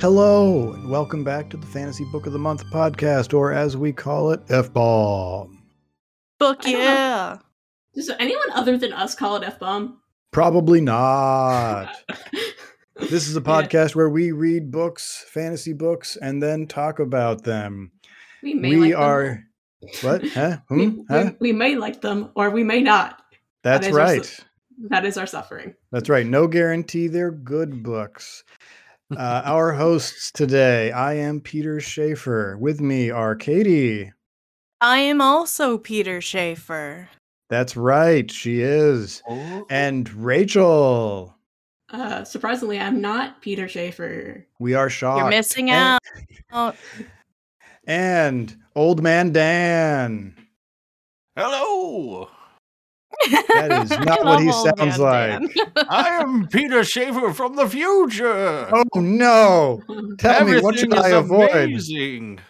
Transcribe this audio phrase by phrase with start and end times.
[0.00, 3.92] Hello, and welcome back to the Fantasy Book of the Month podcast, or as we
[3.92, 5.62] call it, F Bomb.
[6.38, 6.84] Fuck I don't know.
[6.84, 7.38] yeah.
[7.94, 10.00] Does anyone other than us call it F bomb?
[10.30, 11.94] Probably not.
[13.00, 13.46] This is a Yeah.
[13.46, 17.92] podcast where we read books, fantasy books, and then talk about them.
[18.42, 19.02] We may we like them.
[19.02, 19.44] are.
[20.02, 20.28] What?
[20.34, 20.56] Huh?
[20.68, 21.00] We, Hmm?
[21.08, 21.30] Huh?
[21.38, 23.22] we, we may like them or we may not.
[23.62, 24.20] That's is our right.
[24.20, 24.40] s-
[24.90, 25.74] That is our suffering.
[25.92, 26.26] That's right.
[26.26, 28.42] No guarantee they're good books.
[29.16, 32.58] Uh, our hosts today, I am Peter Schaefer.
[32.58, 34.12] With me are Katie.
[34.82, 37.08] I am also Peter Schaefer.
[37.48, 39.22] That's right, she is.
[39.70, 41.34] And Rachel.
[41.90, 44.46] Uh, surprisingly, I'm not Peter Schaefer.
[44.58, 45.20] We are shocked.
[45.20, 46.00] You're missing out.
[46.52, 46.74] Oh,
[47.86, 50.34] And Old Man Dan.
[51.34, 52.28] Hello,
[53.30, 55.42] That is not what he sounds like.
[55.88, 58.68] I am Peter Schaefer from the future.
[58.72, 59.82] Oh no!
[60.18, 61.50] Tell me, what should Everything I avoid?
[61.50, 62.40] amazing.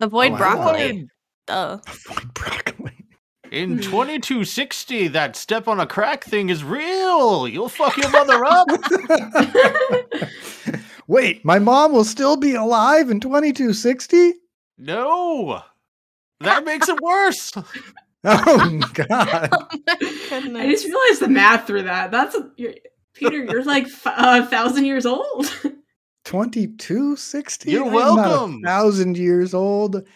[0.00, 1.08] Avoid Oh, broccoli.
[1.46, 1.78] Duh.
[1.86, 2.92] Avoid broccoli.
[3.50, 3.80] In Hmm.
[3.80, 7.48] 2260, that step on a crack thing is real.
[7.48, 8.68] You'll fuck your mother up.
[11.06, 14.34] Wait, my mom will still be alive in 2260?
[14.76, 15.62] No,
[16.40, 17.52] that makes it worse.
[18.24, 18.42] Oh,
[18.82, 19.48] oh God!
[19.52, 22.10] Oh I just realized the math through that.
[22.10, 22.74] That's a, you're,
[23.14, 23.44] Peter.
[23.44, 25.46] You're like f- uh, a thousand years old.
[26.24, 27.70] 2260?
[27.70, 28.62] You're I'm not a welcome.
[28.62, 30.06] thousand years old.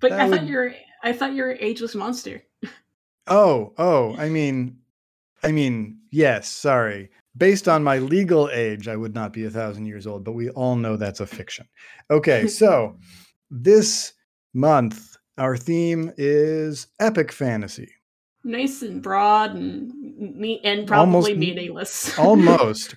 [0.00, 0.74] But That I would- thought you're.
[1.04, 2.42] I thought you're an ageless monster.
[3.28, 4.78] Oh, oh, I mean,
[5.44, 7.10] I mean, yes, sorry.
[7.36, 10.48] Based on my legal age, I would not be a thousand years old, but we
[10.50, 11.68] all know that's a fiction.
[12.10, 12.96] Okay, so
[13.50, 14.14] this
[14.54, 17.90] month, our theme is epic fantasy.
[18.44, 19.92] Nice and broad and
[20.36, 22.18] me- and probably Almost- meaningless.
[22.18, 22.96] Almost.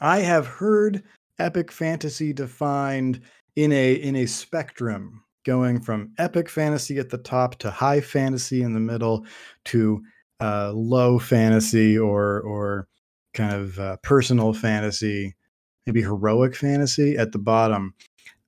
[0.00, 1.02] I have heard
[1.38, 3.20] epic fantasy defined
[3.56, 8.62] in a in a spectrum going from epic fantasy at the top to high fantasy
[8.62, 9.24] in the middle
[9.64, 10.02] to
[10.40, 12.86] uh, low fantasy or or
[13.34, 15.34] kind of uh, personal fantasy,
[15.86, 17.94] maybe heroic fantasy at the bottom,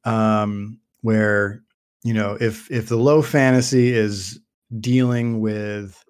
[0.04, 1.62] um, where
[2.02, 4.40] you know if if the low fantasy is
[4.80, 6.02] dealing with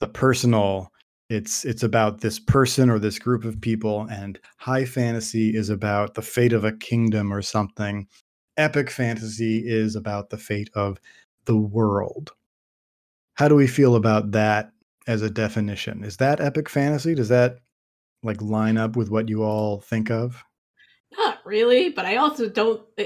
[0.00, 0.92] the personal
[1.30, 6.14] it's it's about this person or this group of people and high fantasy is about
[6.14, 8.06] the fate of a kingdom or something.
[8.56, 10.98] Epic fantasy is about the fate of
[11.46, 12.32] the world.
[13.34, 14.70] How do we feel about that
[15.06, 16.04] as a definition?
[16.04, 17.14] Is that epic fantasy?
[17.14, 17.56] Does that
[18.22, 20.42] like line up with what you all think of
[21.16, 22.82] Not really, but I also don't.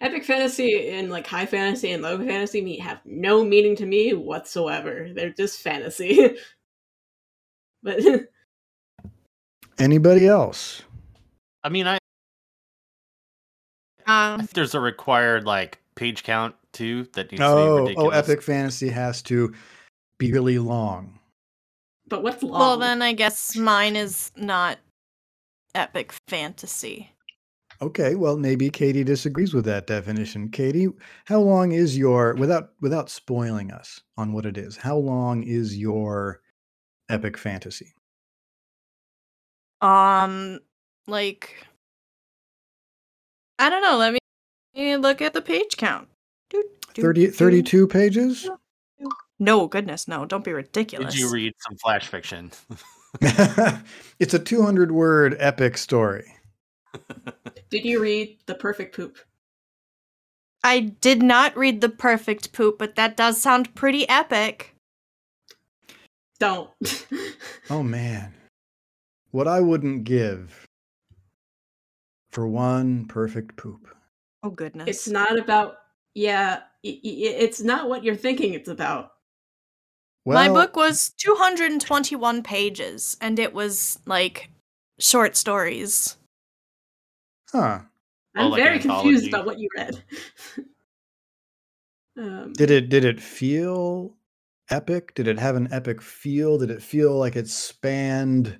[0.00, 4.12] Epic fantasy and like high fantasy and low fantasy me have no meaning to me
[4.14, 5.08] whatsoever.
[5.14, 6.36] They're just fantasy.
[7.82, 8.00] but
[9.78, 10.82] anybody else
[11.62, 11.98] I mean, I
[14.06, 18.14] Um, think there's a required like page count too that needs to be oh ridiculous.
[18.14, 19.54] oh epic fantasy has to
[20.18, 21.18] be really long
[22.08, 22.58] but what's long?
[22.60, 24.78] well, then I guess mine is not
[25.74, 27.10] epic fantasy.
[27.82, 30.48] Okay, well maybe Katie disagrees with that definition.
[30.50, 30.88] Katie,
[31.24, 34.76] how long is your without without spoiling us on what it is?
[34.76, 36.40] How long is your
[37.08, 37.94] epic fantasy?
[39.80, 40.60] Um,
[41.06, 41.66] like,
[43.58, 43.98] I don't know.
[43.98, 44.18] Let me,
[44.74, 46.08] let me look at the page count.
[46.48, 47.34] Doot, doot, 30, doot.
[47.34, 48.50] 32 pages?
[49.38, 50.24] No, goodness, no!
[50.24, 51.12] Don't be ridiculous.
[51.12, 52.52] Did you read some flash fiction?
[53.20, 56.24] it's a 200 word epic story.
[57.70, 59.18] Did you read The Perfect Poop?
[60.62, 64.74] I did not read the perfect poop, but that does sound pretty epic.
[66.38, 66.70] Don't.
[67.70, 68.34] Oh man.
[69.30, 70.66] What I wouldn't give
[72.30, 73.88] for one perfect poop.
[74.42, 74.88] Oh goodness!
[74.88, 75.76] it's not about.
[76.14, 77.00] Yeah, i- i-
[77.44, 79.12] it's not what you're thinking it's about.
[80.26, 84.50] Well, My book was 221 pages, and it was like
[84.98, 86.16] short stories.
[87.54, 87.80] Huh.
[88.34, 90.02] I'm like very confused about what you read.
[92.18, 94.16] um, Did it did it feel
[94.70, 95.14] epic?
[95.14, 96.58] Did it have an epic feel?
[96.58, 98.58] Did it feel like it spanned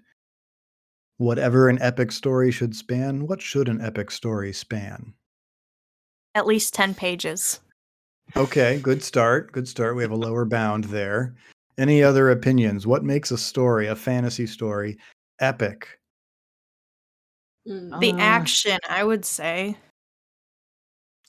[1.17, 3.26] whatever an epic story should span?
[3.26, 5.14] What should an epic story span?
[6.37, 7.61] At least 10 pages.
[8.37, 9.50] Okay, good start.
[9.50, 9.97] Good start.
[9.97, 11.35] We have a lower bound there.
[11.79, 12.87] Any other opinions?
[12.87, 14.99] What makes a story, a fantasy story,
[15.40, 15.99] epic?
[17.66, 19.76] Mm, The Uh, action, I would say.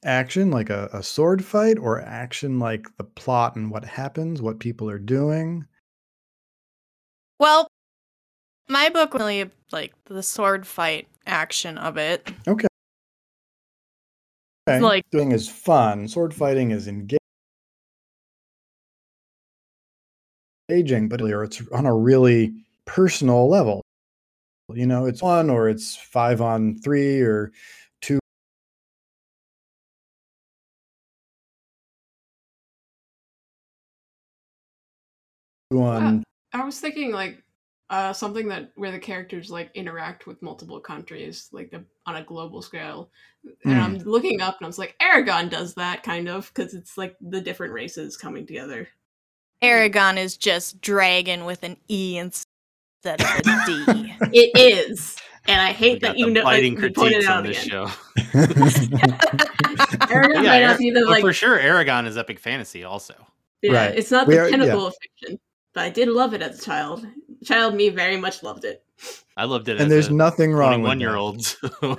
[0.04, 4.60] Action like a, a sword fight, or action like the plot and what happens, what
[4.60, 5.66] people are doing?
[7.40, 7.68] Well,
[8.70, 12.32] my book really like the sword fight action of it.
[12.48, 12.68] Okay.
[14.68, 16.08] Okay, like- doing is fun.
[16.08, 17.20] Sword fighting is engaging,
[21.08, 22.54] but it's on a really
[22.86, 23.85] personal level.
[24.74, 27.52] You know, it's one or it's five on three or
[28.02, 28.20] two.
[35.72, 36.24] On
[36.54, 37.44] I was thinking like
[37.90, 42.24] uh something that where the characters like interact with multiple countries like the, on a
[42.24, 43.12] global scale
[43.64, 43.84] and Mm.
[43.84, 47.16] i'm looking up and i was like Eragon does that kind of because it's like
[47.22, 48.88] the different races coming together
[49.62, 52.18] Eragon is just dragon with an E
[53.06, 54.14] instead of a D.
[54.34, 55.16] it is
[55.48, 57.44] and i hate that you the know like, biting you pointed critiques it on out
[57.46, 57.92] this again show.
[60.06, 62.84] Eragon Yeah, might Ara- not be the like for sure, Eragon is epic fantasy.
[62.84, 63.14] Also,
[63.62, 63.98] yeah, Right.
[63.98, 64.88] it's not We the are- pinnacle yeah.
[64.88, 65.40] of fiction
[65.74, 67.06] but i did love it as a child
[67.44, 68.84] child me very much loved it
[69.38, 69.74] I loved it.
[69.74, 71.18] and as there's a nothing wrong with 21 year that.
[71.18, 71.44] old.
[71.44, 71.68] So.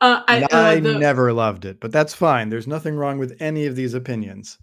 [0.00, 2.48] uh, I, And uh, I the- never loved it, but that's fine.
[2.50, 4.58] There's nothing wrong with any of these opinions.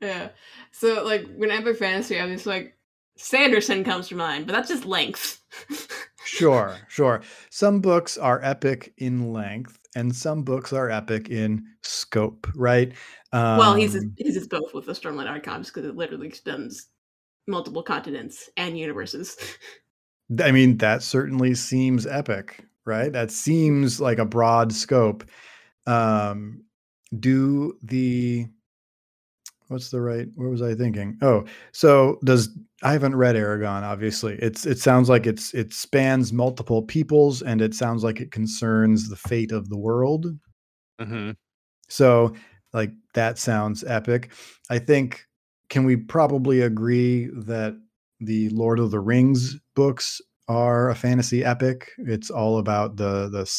[0.00, 0.28] Yeah.
[0.70, 2.76] So like when epic fantasy, I'm just like
[3.16, 5.40] Sanderson comes to mind, but that's just length.
[6.24, 7.22] Sure, sure.
[7.50, 12.92] Some books are epic in length, and some books are epic in scope, right?
[13.32, 16.88] Um, well, he's he's just both with the Stormlight Archives because it literally spans
[17.46, 19.36] multiple continents and universes.
[20.42, 23.12] I mean, that certainly seems epic, right?
[23.12, 25.24] That seems like a broad scope.
[25.86, 26.62] Um,
[27.18, 28.46] do the
[29.72, 30.28] what's the right?
[30.34, 31.18] What was I thinking?
[31.22, 32.50] Oh, so does
[32.82, 33.82] I haven't read Eragon.
[33.82, 38.30] Obviously, it's it sounds like it's it spans multiple peoples, and it sounds like it
[38.30, 40.26] concerns the fate of the world.
[40.98, 41.32] hmm
[41.88, 42.34] So,
[42.72, 44.32] like that sounds epic.
[44.70, 45.26] I think
[45.68, 47.74] can we probably agree that
[48.20, 51.90] the Lord of the Rings books are a fantasy epic?
[51.98, 53.50] It's all about the the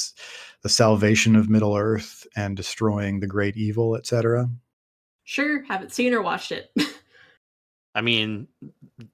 [0.64, 4.50] the salvation of Middle Earth and destroying the great evil, etc.
[5.26, 6.72] Sure, haven't seen or watched it.
[7.96, 8.48] I mean,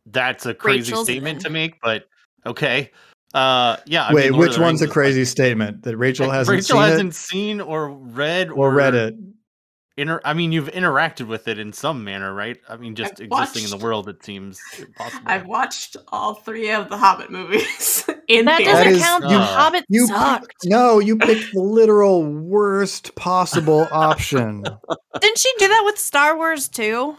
[0.05, 1.43] that's a crazy Rachel's statement in.
[1.43, 2.07] to make, but
[2.45, 2.91] okay.
[3.33, 4.05] Uh, yeah.
[4.05, 6.89] I Wait, mean, which one's a is, like- crazy statement that Rachel hasn't Rachel seen
[6.89, 9.15] hasn't it seen or read or read it?
[9.99, 12.57] Inter- I mean, you've interacted with it in some manner, right?
[12.67, 15.23] I mean, just I've existing in the world, it seems impossible.
[15.25, 18.71] I've watched all three of the Hobbit movies in That theater.
[18.73, 19.23] That doesn't is- count.
[19.23, 20.55] you- The Hobbit You sucked.
[20.65, 24.63] no, you picked the literal worst possible option.
[25.21, 27.15] Didn't she do that with Star Wars too?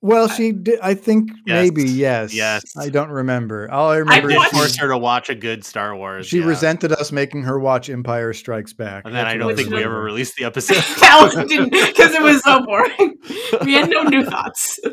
[0.00, 0.78] Well, she did.
[0.80, 2.32] I think Yes, maybe yes.
[2.32, 2.62] yes.
[2.76, 3.68] I don't remember.
[3.70, 6.26] All I I remember did is watched- force her to watch a good Star Wars.
[6.28, 6.46] she yeah.
[6.46, 9.04] resented us making her watch Empire Strikes Back.
[9.06, 10.76] and then That's I don't think we ever released the episode.
[10.76, 11.48] because
[12.14, 13.16] it was so boring.
[13.64, 14.78] We had no new thoughts.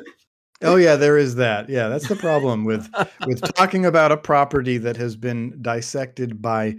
[0.61, 1.69] Oh yeah, there is that.
[1.69, 2.89] Yeah, that's the problem with
[3.27, 6.75] with talking about a property that has been dissected by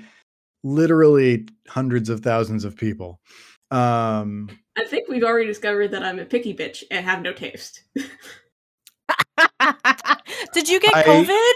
[0.64, 3.20] literally hundreds of thousands of people.
[3.76, 7.82] Um, I think we've already discovered that I'm a picky bitch and have no taste.
[10.52, 11.52] Did you get I- COVID?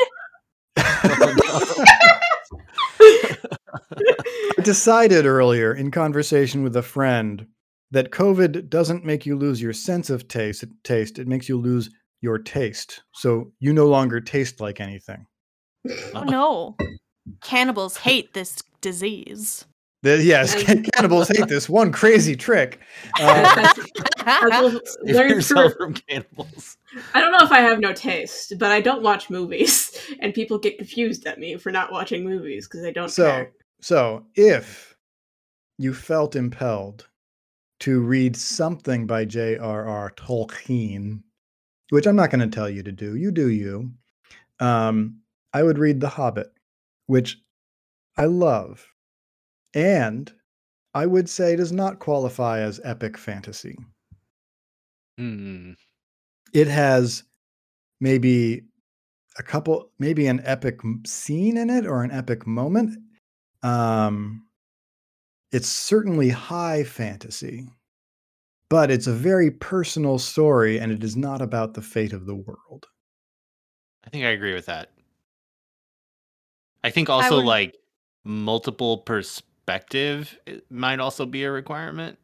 [4.59, 7.47] I decided earlier in conversation with a friend
[7.91, 10.65] that COVID doesn't make you lose your sense of taste.
[10.85, 13.03] Taste it makes you lose your taste.
[13.15, 15.27] So you no longer taste like anything.
[16.15, 16.77] Oh no.
[17.43, 19.65] Cannibals hate this disease.
[20.03, 22.81] The- yes, And- cannibals hate this one crazy trick.
[23.19, 23.79] That's-
[24.23, 24.73] I've
[25.05, 26.77] Save learned yourself from cannibals.
[27.15, 30.59] I don't know if I have no taste, but I don't watch movies, and people
[30.59, 33.53] get confused at me for not watching movies because I don't so, care.
[33.81, 34.97] so if
[35.79, 37.07] you felt impelled
[37.81, 40.11] to read something by J.R.R.
[40.17, 41.23] Tolkien,
[41.89, 43.93] which I'm not going to tell you to do, you do you.
[44.61, 45.21] Um,
[45.55, 46.53] I would read The Hobbit,
[47.07, 47.39] which
[48.19, 48.87] I love,
[49.75, 50.33] and
[50.95, 53.77] I would say does not qualify as epic fantasy.
[55.19, 55.73] Hmm.
[56.53, 57.23] It has
[58.01, 58.63] maybe
[59.39, 62.99] a couple, maybe an epic scene in it or an epic moment.
[63.63, 64.47] Um,
[65.53, 67.69] it's certainly high fantasy,
[68.69, 72.35] but it's a very personal story, and it is not about the fate of the
[72.35, 72.87] world.
[74.05, 74.93] I think I agree with that.
[76.83, 77.77] I think also would- like
[78.25, 78.99] multiple
[79.71, 82.19] perspective it might also be a requirement.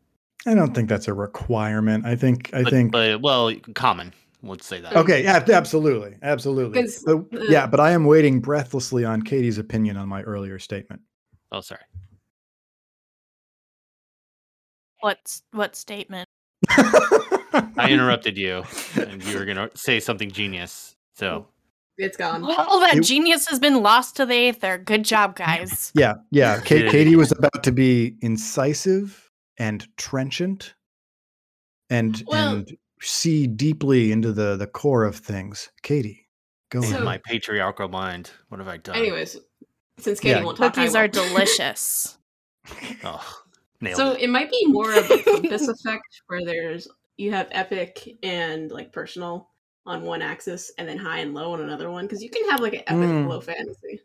[0.46, 2.04] I don't think that's a requirement.
[2.04, 4.12] I think I but, think but well, common.
[4.42, 4.94] Let's say that.
[4.94, 6.86] okay, yeah, absolutely, Absolutely.
[7.04, 11.02] But, yeah, but I am waiting breathlessly on Katie's opinion on my earlier statement.
[11.50, 11.80] Oh, sorry.
[15.00, 16.28] What's what statement?
[16.68, 18.62] I interrupted you,
[18.96, 20.96] and you were gonna say something genius.
[21.14, 21.46] So
[21.98, 22.44] It's gone.
[22.44, 24.78] All that It- genius has been lost to the aether.
[24.78, 25.92] Good job, guys.
[25.94, 26.56] Yeah, yeah.
[26.58, 30.74] Ka- Katie was about to be incisive, and trenchant
[31.88, 35.70] and Well- and see deeply into the the core of things.
[35.82, 36.28] Katie,
[36.70, 37.04] go So- ahead.
[37.04, 38.30] my patriarchal mind.
[38.48, 38.96] What have I done?
[38.96, 39.38] Anyways,
[39.98, 40.44] since Katie Yeah.
[40.44, 41.08] won't talk, I Cookies are will.
[41.28, 42.18] delicious.
[43.04, 43.42] oh,
[43.80, 44.22] nailed So it.
[44.22, 48.92] it might be more of a compass effect where there's you have epic and like
[48.92, 49.48] personal
[49.86, 52.60] on one axis and then high and low on another one because you can have
[52.60, 53.28] like an epic Mm.
[53.28, 54.00] low fantasy.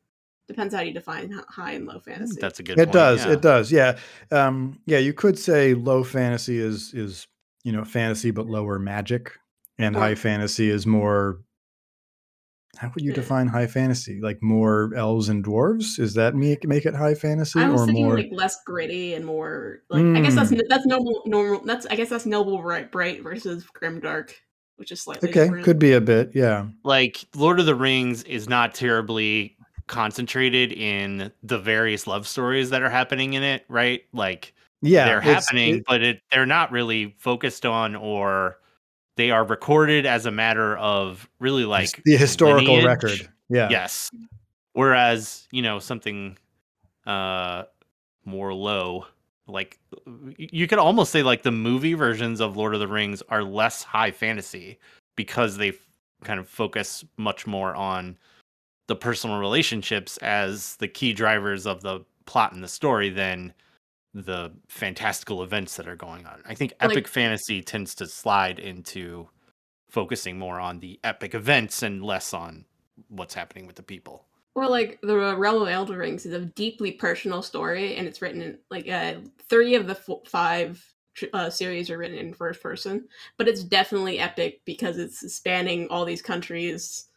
[0.47, 2.37] Depends how you define high and low fantasy.
[2.41, 2.73] That's a good.
[2.79, 3.31] it point, does yeah.
[3.31, 3.97] it does yeah
[4.31, 7.27] um yeah you could say low fantasy is is
[7.63, 9.31] you know fantasy but lower magic
[9.77, 11.39] and Or- high fantasy is more
[12.77, 16.85] how would you define high fantasy like more elves and dwarves is that make make
[16.85, 20.21] it high fantasy I was or thinking more like less gritty and more like I
[20.21, 20.61] guess that's Mm.
[20.69, 24.31] that's normal normal that's I guess that's noble bright bright versus grimdark,
[24.77, 25.63] which is slightly okay different.
[25.65, 31.31] could be a bit yeah like Lord of the Rings is not terribly concentrated in
[31.43, 34.01] the various love stories that are happening in it, right?
[34.13, 38.57] Like yeah they're happening, it- but it they're not really focused on or
[39.17, 42.85] they are recorded as a matter of really like the historical lineage.
[42.85, 44.09] record yeah Yes.
[44.73, 46.37] Whereas, you know, something
[47.05, 47.63] uh
[48.23, 49.05] more low,
[49.51, 49.79] like
[50.37, 53.83] you could almost say like the movie versions of Lord of the Rings are less
[53.83, 54.79] high fantasy
[55.15, 55.75] because they f-
[56.23, 58.17] kind of focus much more on
[58.87, 63.53] the personal relationships as the key drivers of the plot and the story than
[64.13, 66.41] the fantastical events that are going on.
[66.45, 69.29] I think Like- epic fantasy tends to slide into
[69.89, 72.65] focusing more on the epic events and less on
[73.09, 74.25] what's happening with the people.
[74.53, 78.57] Or like the Realm of Elderlings is a deeply personal story, and it's written in
[78.69, 79.15] like uh,
[79.49, 80.83] three of the f- five
[81.33, 86.03] uh, series are written in first person, but it's definitely epic because it's spanning all
[86.03, 87.07] these countries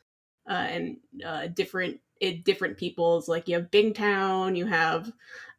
[0.48, 3.28] uh, and uh, different it, different peoples.
[3.28, 5.12] Like you have Bingtown, you have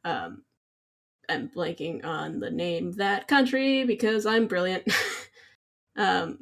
[0.05, 0.43] um,
[1.29, 4.87] I'm blanking on the name that country because I'm brilliant.
[5.97, 6.39] um,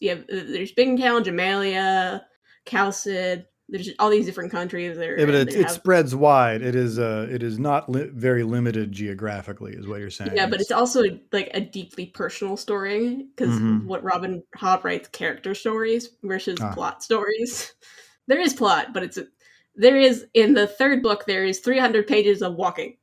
[0.00, 2.22] yeah, there's Bingtown, Jamaillia,
[2.66, 3.46] Chalced.
[3.72, 4.96] There's all these different countries.
[4.98, 6.60] There, Yeah, but it, it have- spreads wide.
[6.62, 10.36] It is uh it is not li- very limited geographically, is what you're saying.
[10.36, 11.02] yeah, but it's also
[11.32, 13.86] like a deeply personal story because Mhm.
[13.86, 16.72] what Robin Hobb writes character stories versus Ah.
[16.74, 17.72] plot stories.
[18.28, 19.26] There is plot, but it's a,
[19.74, 22.98] there is in the third book there is 300 pages of walking.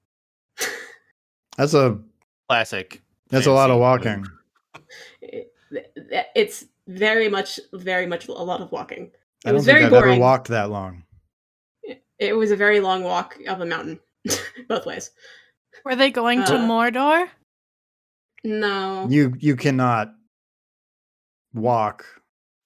[1.58, 2.00] that's a
[2.48, 3.02] Classic.
[3.30, 4.26] that's a lot of walking.
[5.22, 5.52] It-
[6.36, 9.12] it's very much very much a lot of walking.
[9.46, 10.14] It I don't was think very I've boring.
[10.16, 11.04] ever walked that long.
[12.20, 14.00] It was a very long walk up a mountain,
[14.68, 15.12] both ways.
[15.86, 17.30] Were they going to Uh, Mordor?
[18.44, 20.14] No, You you cannot
[21.54, 22.06] walk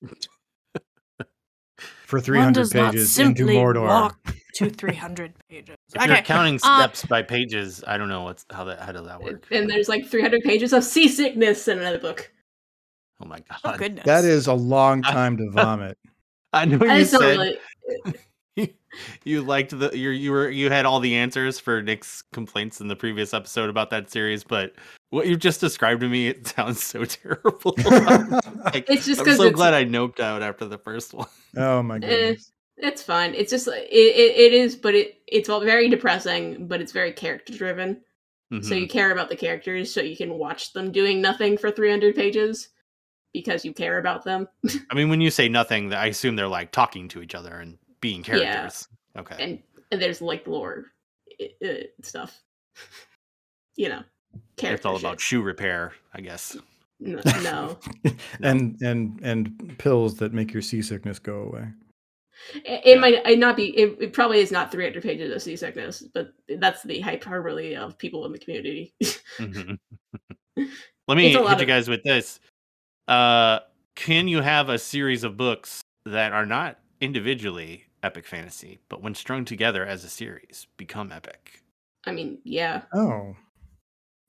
[2.06, 3.88] for 300 does not pages into Mordor.
[3.88, 5.76] walk to 300 pages.
[5.96, 6.24] If you're Okay.
[6.24, 9.46] counting uh, steps by pages, I don't know what's how that how does that work.
[9.52, 12.32] and there's like 300 pages of seasickness in another book.
[13.22, 13.58] Oh my god.
[13.64, 14.06] Oh goodness.
[14.06, 15.98] That is a long time to vomit.
[16.60, 17.58] I know I you just said really.
[19.24, 22.88] you liked the you you were you had all the answers for Nick's complaints in
[22.88, 24.74] the previous episode about that series, but
[25.10, 27.74] what you've just described to me it sounds so terrible.
[27.78, 31.28] Like, It's just I'm 'cause so it's- glad I noped out after the first one.
[31.58, 32.52] oh my goodness.
[32.78, 33.34] It's fine.
[33.36, 36.68] It's just it, it, it is, but it it's all very depressing.
[36.68, 38.02] But it's very character driven.
[38.52, 38.82] So Mhm.
[38.82, 42.70] you care about the characters, so you can watch them doing nothing for 300 pages
[43.34, 44.48] because you care about them.
[44.92, 47.78] I mean, when you say nothing, I assume they're like talking to each other and
[48.02, 48.40] being Yeah.
[48.40, 48.88] characters.
[49.18, 49.36] Okay.
[49.40, 49.60] And
[49.92, 50.86] and there's like lore
[51.42, 52.42] uh, uh, stuff.
[53.76, 54.02] you know,
[54.58, 54.76] character.
[54.76, 55.04] It's all shit.
[55.04, 56.58] about shoe repair, I guess.
[57.00, 57.78] No, no.
[58.44, 61.68] and and and pills that make your seasickness go away.
[62.56, 63.78] it, it might it not be.
[63.78, 68.26] It, it probably is not 300 pages of seasickness, but that's the hyperbole of people
[68.26, 68.94] in the community.
[69.38, 69.78] Mhm.
[71.08, 72.40] Let me hit lot you of- guys with this.
[73.08, 73.60] Uh,
[73.96, 79.16] can you have a series of books that are not individually epic fantasy, but when
[79.16, 81.62] strung together as a series, become epic?
[82.06, 82.84] I mean, yeah.
[82.94, 83.36] Oh,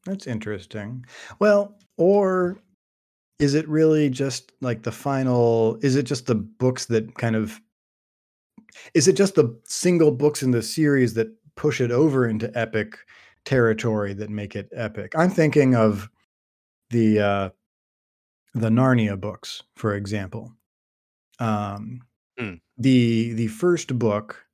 [0.04, 1.04] that's interesting.
[1.38, 2.60] Well, or
[3.38, 5.78] is it really just like the final?
[5.82, 7.60] Is it just the books that kind of?
[8.92, 12.98] Is it just the single books in the series that push it over into epic
[13.44, 15.12] territory that make it epic?
[15.16, 16.08] I'm thinking of
[16.90, 17.50] the uh,
[18.54, 20.52] the Narnia books, for example.
[21.38, 22.00] Um,
[22.38, 22.54] Hmm.
[22.78, 24.44] the the first book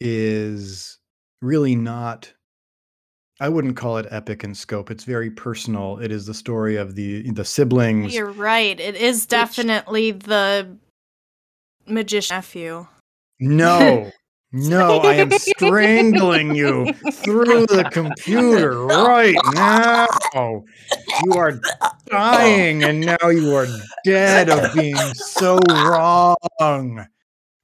[0.00, 0.98] is
[1.40, 2.32] really not
[3.40, 4.90] I wouldn't call it epic in scope.
[4.90, 5.98] It's very personal.
[5.98, 8.14] It is the story of the the siblings.
[8.14, 8.78] You're right.
[8.78, 10.76] It is definitely the
[11.86, 12.86] magician nephew.
[13.38, 14.10] No,
[14.52, 20.64] No, I am strangling you through the computer right now.
[21.22, 21.60] You are
[22.06, 23.66] dying, and now you are
[24.04, 26.36] dead of being so wrong.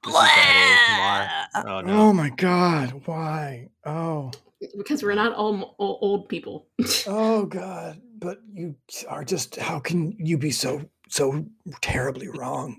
[0.05, 1.67] This is bad ASMR.
[1.67, 1.93] Oh no.
[1.93, 3.69] Oh my god, why?
[3.87, 4.31] Oh,
[4.77, 6.67] because we're not all m- o- old people.
[7.07, 8.77] oh god, but you
[9.09, 11.47] are just how can you be so so
[11.81, 12.77] terribly wrong?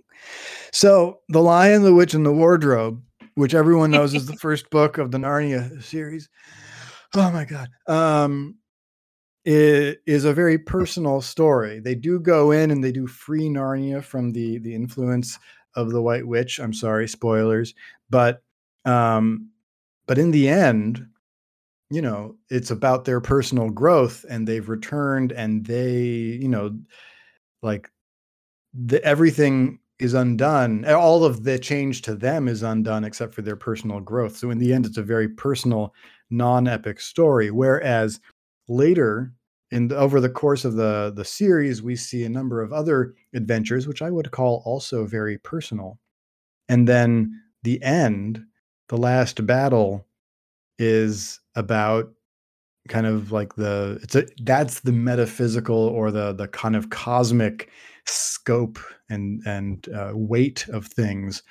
[0.72, 3.02] So, The Lion, the Witch, and the Wardrobe,
[3.36, 6.30] which everyone knows is the first book of the Narnia series.
[7.16, 7.70] Oh my god.
[7.88, 8.56] Um
[9.46, 11.80] it is a very personal story.
[11.80, 15.38] They do go in and they do free Narnia from the the influence
[15.76, 16.60] of the White Witch.
[16.60, 17.76] I'm sorry, spoilers,
[18.10, 18.42] but
[18.86, 19.50] um,
[20.08, 21.06] but in the end,
[21.90, 26.78] you know, it's about their personal growth, and they've returned, and they, you know,
[27.62, 27.90] like
[28.74, 30.86] the everything is undone.
[30.86, 34.36] All of the change to them is undone except for their personal growth.
[34.36, 35.94] So in the end, it's a very personal,
[36.30, 37.52] non-epic story.
[37.52, 38.20] Whereas
[38.68, 39.34] later
[39.72, 43.14] in the, over the course of the the series we see a number of other
[43.34, 46.00] adventures which i would call also very personal
[46.70, 48.44] and then the end
[48.90, 50.06] the last battle
[50.78, 52.12] is about
[52.88, 57.70] kind of like the it's a that's the metaphysical or the the kind of cosmic
[58.06, 58.78] scope
[59.10, 61.44] and and uh, weight of things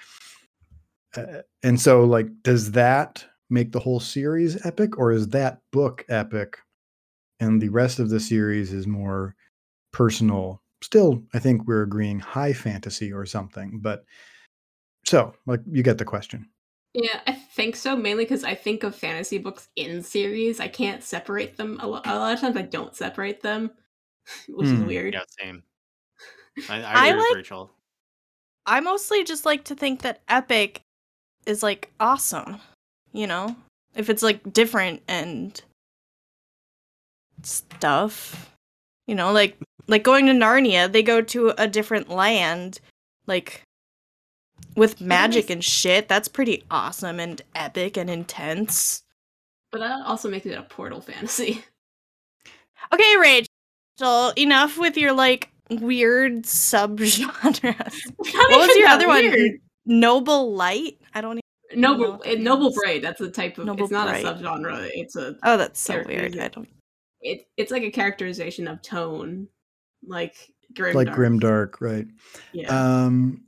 [1.17, 6.05] uh, and so like does that make the whole series epic or is that book
[6.09, 6.59] epic
[7.41, 9.35] and the rest of the series is more
[9.93, 14.05] personal still i think we're agreeing high fantasy or something but
[15.05, 16.49] so like you get the question
[16.95, 17.97] Yeah, I think so.
[17.97, 20.61] Mainly because I think of fantasy books in series.
[20.61, 21.79] I can't separate them.
[21.81, 23.71] A, lo- a lot of times, I don't separate them,
[24.49, 24.87] which is Hmm.
[24.87, 25.15] weird.
[25.15, 25.63] Yeah, same.
[26.69, 27.71] I, I I agree with like- Rachel.
[28.67, 30.81] I mostly just like to think that epic
[31.47, 32.59] is like awesome,
[33.13, 33.57] you know?
[33.95, 35.61] If it's like different and
[37.43, 38.51] stuff.
[39.07, 42.81] You know, like like going to Narnia, they go to a different land
[43.27, 43.63] like
[44.77, 46.09] with magic and shit.
[46.09, 49.03] That's pretty awesome and epic and intense.
[49.71, 51.65] But that also makes it a portal fantasy.
[52.93, 57.95] Okay, Rachel, enough with your like weird subgenres.
[58.17, 59.59] what was your other one?
[59.87, 60.99] Noble Light?
[61.15, 61.41] I don't
[61.73, 62.73] even Noble, what that uh, Noble.
[62.73, 63.03] Braid.
[63.03, 63.67] That's a type of.
[63.67, 64.25] Noble it's not Braid.
[64.25, 64.91] a subgenre.
[64.95, 65.37] It's a.
[65.43, 66.39] Oh, that's so weird.
[66.39, 66.69] I don't
[67.21, 69.49] It, it's like a characterization of tone,
[70.07, 70.37] like
[70.75, 70.95] grim.
[70.95, 72.07] like grimdark right
[72.53, 72.69] Yeah.
[72.69, 73.43] Um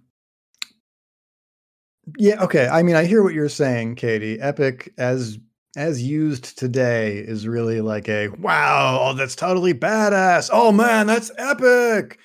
[2.18, 2.68] yeah, okay.
[2.68, 4.40] I mean, I hear what you're saying, Katie.
[4.40, 5.40] Epic as
[5.76, 10.48] as used today is really like a wow, oh, that's totally badass.
[10.52, 12.18] Oh man, that's epic.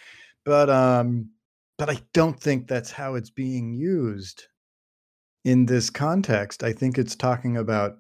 [0.46, 1.30] But um
[1.78, 4.46] but I don't think that's how it's being used
[5.44, 6.64] in this context.
[6.64, 7.98] I think it's talking about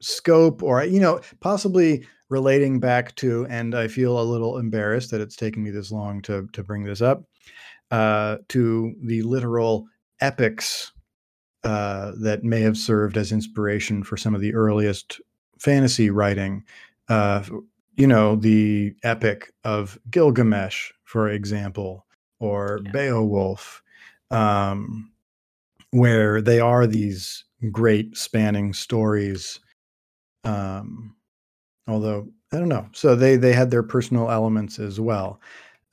[0.00, 5.20] scope or you know, possibly relating back to and I feel a little embarrassed that
[5.20, 7.24] it's taken me this long to to bring this up
[7.90, 9.86] uh, to the literal
[10.20, 10.92] epics
[11.64, 15.20] uh, that may have served as inspiration for some of the earliest
[15.58, 16.62] fantasy writing.
[17.08, 17.42] Uh,
[17.96, 22.06] you know, the epic of Gilgamesh, for example,
[22.40, 22.90] or Yeah.
[22.92, 23.82] Beowulf,
[24.30, 25.10] um,
[25.90, 29.60] where they are these great spanning stories.
[30.44, 31.16] Um,
[31.86, 35.40] although I don't know, so they they had their personal elements as well.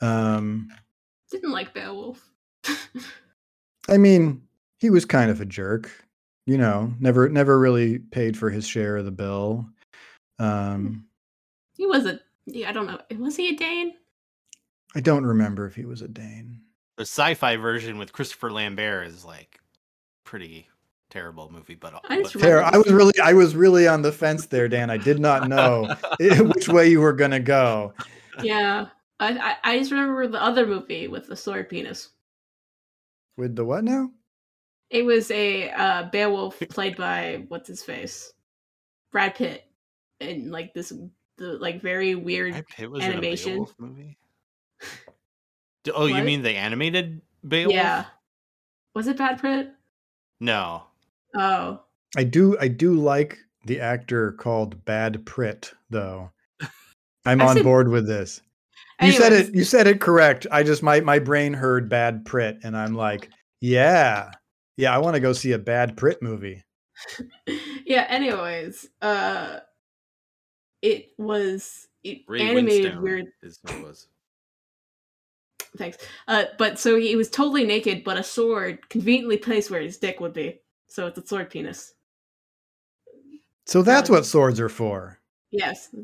[0.01, 0.69] Um,
[1.31, 2.29] Didn't like Beowulf.
[3.89, 4.41] I mean,
[4.81, 5.89] he was kind of a jerk,
[6.47, 9.65] you know, never never really paid for his share of the bill.
[10.39, 11.05] Um,
[11.77, 12.99] he wasn't Yeah, I don't know.
[13.19, 13.93] Was he a Dane?
[14.95, 16.59] I don't remember if he was a Dane.
[16.97, 19.59] The sci-fi version with Christopher Lambert is like
[20.25, 20.67] pretty
[21.11, 24.11] terrible movie, but, I but Tara, remember I was really I was really on the
[24.11, 24.89] fence there, Dan.
[24.89, 27.93] I did not know which way you were gonna go.
[28.41, 28.87] Yeah.
[29.19, 32.09] I, I I just remember the other movie with the sword penis.
[33.37, 34.09] With the what now?
[34.91, 38.33] It was a uh, Beowulf played by what's his face,
[39.11, 39.63] Brad Pitt,
[40.19, 40.91] and like this
[41.37, 42.51] the like very weird.
[42.51, 43.51] Brad Pitt was animation.
[43.51, 44.17] in a Beowulf movie.
[45.83, 47.73] D- Oh, you mean the animated Beowulf?
[47.73, 48.05] Yeah,
[48.93, 49.71] was it Brad Pitt?
[50.39, 50.83] No.
[51.35, 51.79] Oh,
[52.17, 56.29] I do I do like the actor called Bad Prit, though.
[57.25, 58.41] I'm I on said- board with this.
[59.01, 59.55] You said it.
[59.55, 60.45] You said it correct.
[60.51, 64.29] I just my my brain heard Bad Prit, and I'm like, yeah,
[64.81, 64.95] yeah.
[64.95, 66.63] I want to go see a Bad Prit movie.
[67.85, 68.05] yeah.
[68.09, 69.59] Anyways, uh,
[70.81, 73.27] it was it Ray animated Winstone weird.
[73.43, 74.07] is who it was.
[75.77, 75.97] Thanks.
[76.27, 80.19] Uh, but so he was totally naked, but a sword conveniently placed where his dick
[80.19, 80.59] would be.
[80.87, 81.93] So it's a sword penis.
[83.65, 85.19] So that's what swords are for.
[85.51, 85.95] Yes.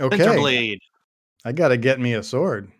[0.00, 0.18] Okay.
[0.18, 0.78] Interblade.
[1.44, 2.70] I gotta get me a sword.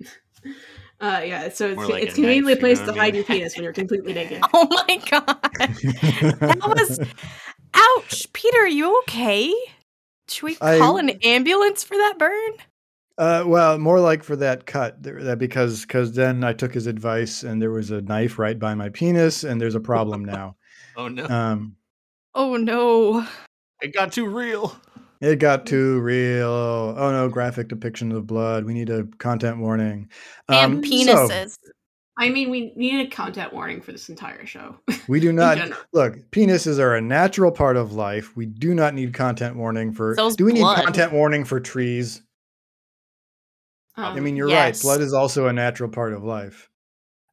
[1.00, 3.04] Uh, yeah, so it's, like it's a conveniently knife, you know placed what to I
[3.04, 3.14] hide mean?
[3.16, 4.42] your penis when you're completely naked.
[4.52, 5.38] Oh my god.
[5.60, 6.98] That was
[7.74, 8.32] ouch.
[8.32, 9.54] Peter, are you okay?
[10.28, 12.52] Should we I- call an ambulance for that burn?
[13.16, 17.42] Uh, well, more like for that cut, that because because then I took his advice
[17.42, 20.56] and there was a knife right by my penis and there's a problem now.
[20.96, 21.76] Oh no, Um,
[22.34, 23.24] Oh no.
[23.80, 24.76] it got too real.
[25.20, 26.48] It got too real.
[26.96, 28.64] Oh no, graphic depiction of blood.
[28.64, 30.08] We need a content warning.
[30.48, 31.58] And Um, so, penises.
[32.20, 34.76] I mean, we need a content warning for this entire show.
[35.06, 35.58] we do not
[35.92, 36.16] look.
[36.32, 38.36] Penises are a natural part of life.
[38.36, 40.14] We do not need content warning for.
[40.16, 40.78] So's do we blood.
[40.78, 42.22] need content warning for trees?
[43.96, 44.78] I Um, mean, you're yes.
[44.78, 44.82] right.
[44.82, 46.68] Blood is also a natural part of life.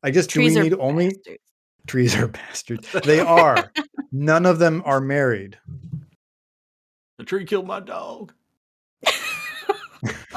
[0.03, 1.39] I guess Trees do we need only bastards.
[1.87, 2.91] trees are bastards.
[3.03, 3.71] They are.
[4.11, 5.57] None of them are married.
[7.17, 8.33] The tree killed my dog.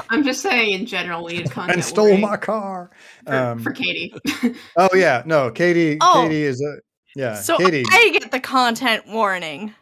[0.09, 2.91] I'm just saying, in general, we had content and stole warning my car.
[3.25, 4.13] for, Um, for Katie.
[4.77, 5.97] oh yeah, no, Katie.
[6.01, 6.23] Oh.
[6.23, 6.77] Katie is a
[7.15, 7.35] yeah.
[7.35, 7.83] So Katie.
[7.91, 9.73] I get the content warning.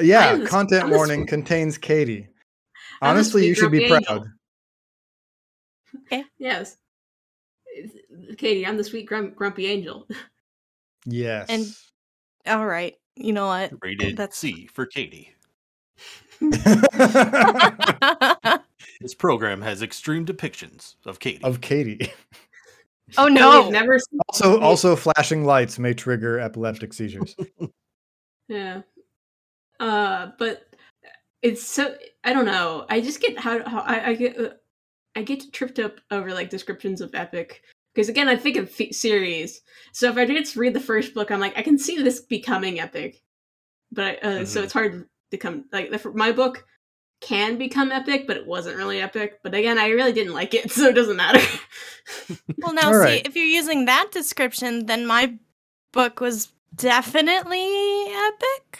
[0.00, 2.28] yeah, I'm content I'm warning sweet- contains Katie.
[3.02, 4.24] Honestly, you should be grumpy proud.
[6.10, 6.24] angel.
[6.38, 6.76] yes.
[8.38, 10.08] Katie, I'm the sweet grum- grumpy angel.
[11.04, 11.46] Yes.
[11.48, 11.66] And
[12.46, 12.94] all right.
[13.14, 13.72] You know what?
[13.82, 15.32] Rated That's- C for Katie.
[19.00, 21.42] This program has extreme depictions of Katie.
[21.44, 22.10] of Katie.
[23.16, 23.70] oh We've no.
[23.70, 27.34] never seen Also, also flashing lights may trigger epileptic seizures.
[28.48, 28.80] Yeah.
[29.78, 30.74] Uh, but
[31.42, 32.86] it's so I don't know.
[32.88, 34.50] I just get how, how I, I get uh,
[35.14, 37.62] I get tripped up over like descriptions of epic
[37.94, 39.60] because again I think of f- series.
[39.92, 42.80] So if I just read the first book, I'm like I can see this becoming
[42.80, 43.22] epic,
[43.92, 44.64] but uh, so Mhm.
[44.64, 46.64] it's hard to come like the, my book
[47.20, 49.40] can become epic, but it wasn't really epic.
[49.42, 51.40] But again, I really didn't like it, so it doesn't matter.
[52.58, 53.26] Well, now All see, right.
[53.26, 55.34] if you're using that description, then my
[55.92, 58.78] book was definitely epic.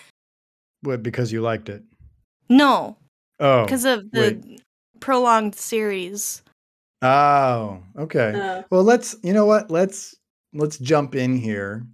[0.80, 1.02] what?
[1.02, 1.82] Because you liked it?
[2.48, 2.96] No,
[3.38, 3.64] Oh.
[3.64, 4.58] because of the
[5.00, 6.42] prolonged series.
[7.02, 7.82] Oh.
[7.98, 8.32] Okay.
[8.34, 9.14] uh, Well, let's.
[9.22, 9.70] You know what?
[9.70, 10.16] Let's
[10.54, 11.86] let's jump in here,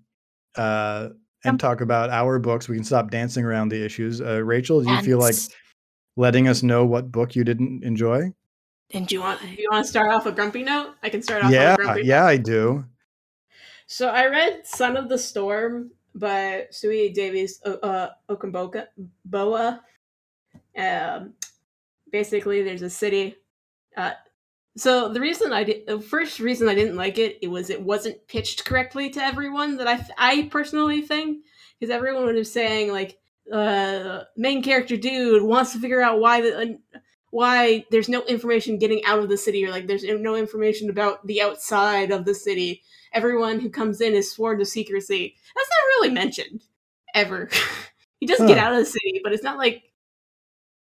[0.57, 1.09] uh,
[1.45, 2.69] and talk about our books.
[2.69, 4.21] We can stop dancing around the issues.
[4.21, 5.37] Uh, Rachel, do you feel like
[6.17, 8.33] letting us know what book you didn't enjoy?
[8.93, 10.95] And do you want you want to start off a grumpy note?
[11.03, 11.51] I can start off.
[11.51, 11.75] Yeah.
[11.75, 12.85] on a grumpy Yeah, I do.
[13.87, 18.87] So I read "Son of the Storm" by Suyi Davies uh, uh, Okumboka
[19.25, 19.83] Boa.
[20.77, 21.35] Um,
[22.11, 23.37] basically, there's a city.
[23.97, 24.13] Uh,
[24.77, 27.83] so the reason I did, the first reason I didn't like it, it was it
[27.83, 29.77] wasn't pitched correctly to everyone.
[29.77, 31.45] That I, I personally think,
[31.79, 33.19] because everyone was saying like,
[33.53, 36.79] uh, main character dude wants to figure out why the.
[36.95, 36.99] Uh,
[37.31, 41.27] why there's no information getting out of the city or like there's no information about
[41.27, 42.81] the outside of the city
[43.15, 45.35] everyone who comes in is sworn to secrecy.
[45.55, 46.63] That's not really mentioned
[47.15, 47.49] ever.
[48.21, 49.85] he does get out of the city, but it's not like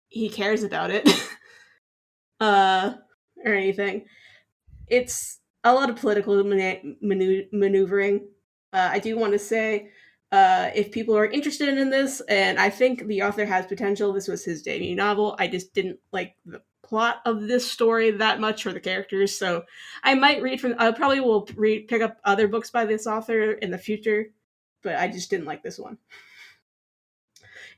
[0.09, 1.09] he cares about it.
[2.41, 2.93] uh
[3.45, 4.07] or anything.
[4.87, 8.29] It's a lot of political manu- maneuvering.
[8.73, 9.91] Uh, I do want to say
[10.31, 14.29] uh, if people are interested in this, and I think the author has potential, this
[14.29, 15.37] was his debut novel.
[15.39, 19.65] I just didn't like the plot of this story that much or the characters, so
[20.03, 20.75] I might read from.
[20.79, 24.27] I probably will read pick up other books by this author in the future,
[24.83, 25.99] but I just didn't like this one.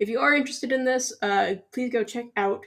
[0.01, 2.65] If you are interested in this, uh, please go check out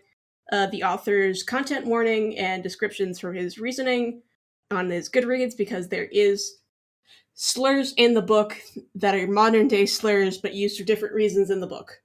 [0.52, 4.22] uh, the author's content warning and descriptions for his reasoning
[4.72, 6.60] on his Goodreads because there is
[7.34, 8.56] slurs in the book
[8.96, 12.00] that are modern day slurs but used for different reasons in the book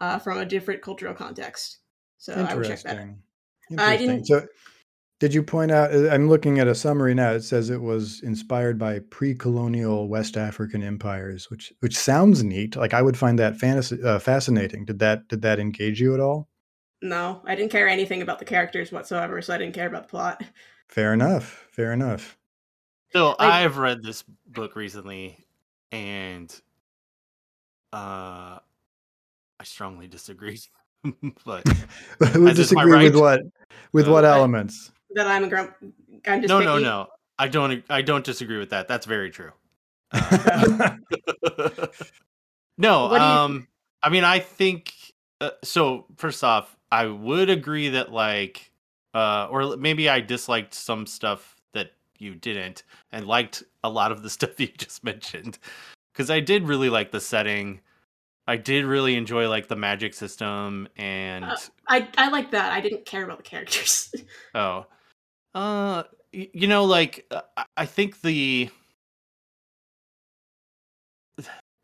[0.00, 1.78] uh, from a different cultural context.
[2.18, 2.96] So I would check that.
[3.70, 3.78] Interesting.
[3.78, 4.46] I didn't- So,
[5.20, 5.94] did you point out?
[5.94, 7.32] uh, I'm looking at a summary now.
[7.32, 12.76] It says it was inspired by pre-colonial West African empires, which which sounds neat.
[12.76, 14.84] Like I would find that fantasy uh, fascinating.
[14.84, 16.49] Did that did that engage you at all?
[17.02, 20.08] No, I didn't care anything about the characters whatsoever, so I didn't care about the
[20.10, 20.42] plot.
[20.88, 21.66] Fair enough.
[21.70, 22.36] Fair enough.
[23.12, 25.38] So I- I've read this book recently,
[25.92, 26.48] and
[27.92, 30.60] uh, I strongly disagree.
[31.46, 31.64] but
[32.20, 33.40] we As is my disagree with what
[33.92, 34.92] with Uh, what I- elements?
[35.14, 35.74] That I'm a grump.
[36.28, 36.84] I'm just no, no, picky.
[36.84, 37.06] no.
[37.38, 37.82] I don't.
[37.88, 38.86] I don't disagree with that.
[38.88, 39.52] That's very true.
[40.12, 40.96] Uh,
[42.78, 43.68] no, What do you- um,
[44.02, 44.92] I mean, I think
[45.40, 46.06] uh, so.
[46.16, 48.70] First off, I would agree that like,
[49.14, 54.22] uh, or maybe I disliked some stuff that you didn't, and liked a lot of
[54.22, 55.58] the stuff you just mentioned,
[56.12, 57.80] because I did really like the setting.
[58.46, 61.56] I did really enjoy like the magic system and Uh,
[61.88, 62.72] I I like that.
[62.72, 64.12] I didn't care about the characters.
[64.54, 64.86] oh,
[65.54, 66.02] uh,
[66.34, 67.42] y- you know, like uh,
[67.76, 68.68] I think the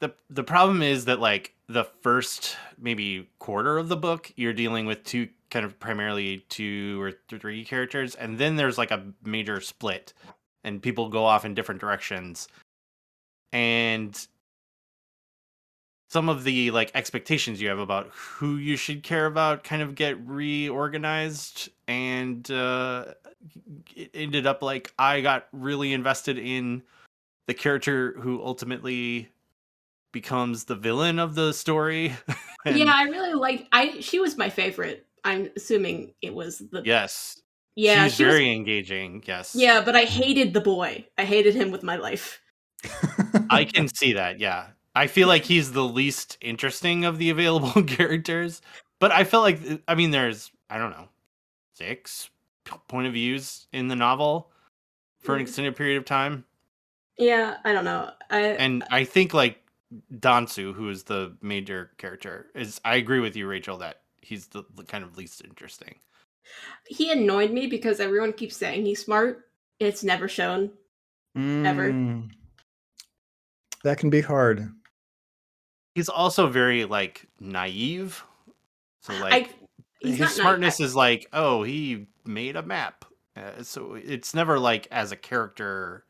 [0.00, 4.86] the the problem is that like the first maybe quarter of the book you're dealing
[4.86, 9.60] with two kind of primarily two or three characters and then there's like a major
[9.60, 10.12] split
[10.66, 12.48] and people go off in different directions.
[13.52, 14.26] And
[16.08, 19.94] some of the like expectations you have about who you should care about kind of
[19.94, 23.06] get reorganized and uh
[23.94, 26.80] it ended up like i got really invested in
[27.48, 29.28] the character who ultimately
[30.20, 32.14] becomes the villain of the story
[32.64, 33.68] And yeah, I really liked.
[33.70, 35.06] I she was my favorite.
[35.22, 37.40] I'm assuming it was the yes
[37.76, 38.04] yeah.
[38.04, 41.06] she's she was- very engaging yes yeah, but I hated the boy.
[41.18, 42.40] I hated him with my life.
[43.50, 44.40] I can see that.
[44.40, 48.62] Yeah, I feel like he's the least interesting of the available characters.
[48.98, 51.08] But I felt like, I mean, there's I don't know
[51.74, 52.30] six
[52.88, 54.50] point of views in the novel
[55.20, 55.42] for an Mhm.
[55.42, 56.44] extended period of time,
[57.18, 58.10] Yeah, I don't know.
[58.30, 59.62] I and I think like
[60.12, 64.64] Danso, who is the major character, is I agree with you, Rachel, that he's the,
[64.74, 65.96] the kind of least interesting.
[66.86, 69.48] he annoyed me because everyone keeps saying he's smart.
[69.78, 70.70] It's never shown.
[71.36, 71.92] Ever.
[71.92, 72.30] Mm.
[73.84, 74.70] That can be hard.
[75.94, 78.24] He's also very like naive.
[79.02, 79.54] So like
[80.02, 80.88] I his smartness nice.
[80.88, 83.04] is like, oh, he made a map.
[83.36, 86.04] Uh, so it's never like as a character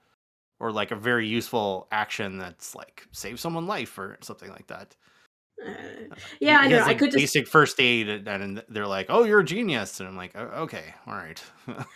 [0.60, 4.96] or like a very useful action that's like save someone life or something like that.
[5.64, 5.70] Uh,
[6.38, 6.76] He- yeah, I know.
[6.76, 9.44] has, I like, could just basic first aid, and, and they're like, "Oh, you're a
[9.44, 11.42] genius," and I'm like, "Oh, "Okay, all right."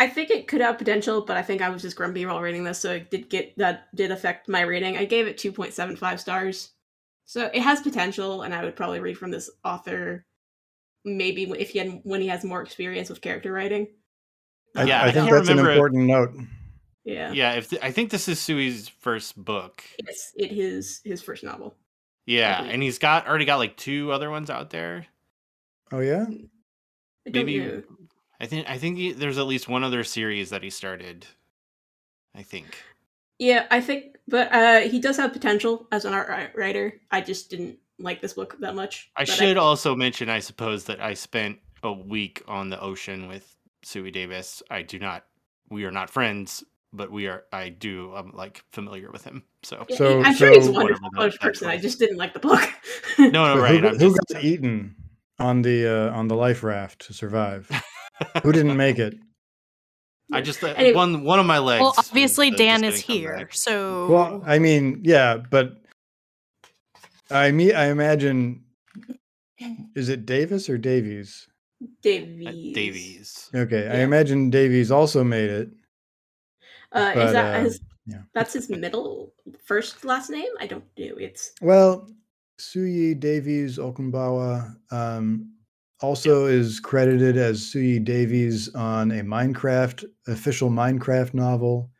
[0.00, 2.62] I think it could have potential, but I think I was just grumpy while reading
[2.64, 4.96] this, so it did get that did affect my rating.
[4.96, 6.70] I gave it two point seven five stars,
[7.24, 10.24] so it has potential, and I would probably read from this author,
[11.04, 13.88] maybe if he had when he has more experience with character writing.
[14.76, 16.34] I, Yeah, I I think that's an remember- important note.
[17.08, 19.82] Yeah, yeah, if th- I think this is Suyi's first book.
[19.98, 21.74] it's it his his first novel.
[22.26, 25.06] Yeah, and he's got already got like two other ones out there.
[25.90, 26.26] Oh yeah.
[26.28, 27.82] I Maybe know.
[28.38, 31.26] I think I think he, there's at least one other series that he started.
[32.34, 32.76] I think.
[33.38, 37.00] Yeah, I think, but uh, he does have potential as an art writer.
[37.10, 39.10] I just didn't like this book that much.
[39.16, 43.28] I but should also mention, I suppose, that I spent a week on the ocean
[43.28, 44.62] with Suyi Davis.
[44.70, 45.24] I do not,
[45.70, 47.44] we are not friends, but we are.
[47.52, 48.12] I do.
[48.14, 49.42] I'm like familiar with him.
[49.62, 51.68] So So- I'm sure he's a so- wonderful that- that person.
[51.68, 52.68] I just didn't like the book.
[53.18, 53.80] no, no, But right.
[53.80, 54.94] who, I'm who just, got eaten
[55.38, 57.70] on the uh, on the life raft to survive?
[58.42, 59.14] who didn't make it?
[60.32, 61.80] I just uh, Anyway- one one of my legs.
[61.80, 65.82] Well, was, obviously uh, Dan is here, so Well, I mean, yeah, but
[67.30, 68.64] I mean, I imagine.
[69.96, 71.48] Is it Davis or Davies?
[71.82, 72.74] Uh, Davies.
[72.74, 73.50] Davies.
[73.54, 75.70] Okay, I imagine Davies also made it.
[76.92, 77.80] Uh, But, is that uh, his?
[78.06, 78.22] yeah.
[78.34, 80.50] That's his middle first last name.
[80.60, 81.14] I don't know.
[81.18, 82.08] It's Well,
[82.58, 85.52] Suyi Davies Okungbowa um,
[86.00, 91.90] also is credited as Suyi Davies on a Minecraft official Minecraft novel.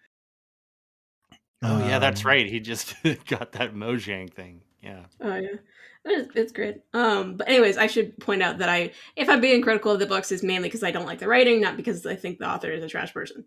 [1.63, 2.47] Oh yeah, that's Um, right.
[2.47, 2.95] He just
[3.27, 4.63] got that Mojang thing.
[4.83, 5.05] Yeah.
[5.21, 5.57] oh yeah,
[6.05, 6.77] it's, it's great.
[6.95, 10.07] Um, but anyways, I should point out that I, if I'm being critical of the
[10.07, 12.71] books, is mainly because I don't like the writing, not because I think the author
[12.71, 13.45] is a trash person.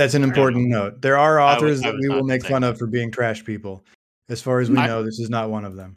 [0.00, 1.02] That's an important note.
[1.02, 3.44] There are I was- authors I that we will make fun of for being trash
[3.44, 3.84] people.
[4.30, 5.96] As far as we I- know, this is not one of them.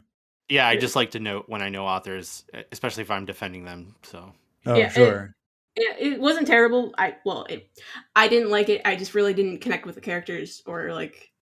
[0.50, 3.94] Yeah, I just like to note when I know authors, especially if I'm defending them.
[4.02, 4.34] So
[4.66, 5.34] Oh, Yeah, sure.
[5.76, 6.94] Yeah, it wasn't terrible.
[6.98, 7.70] I well, it,
[8.14, 8.82] I didn't like it.
[8.84, 11.32] I just really didn't connect with the characters or like,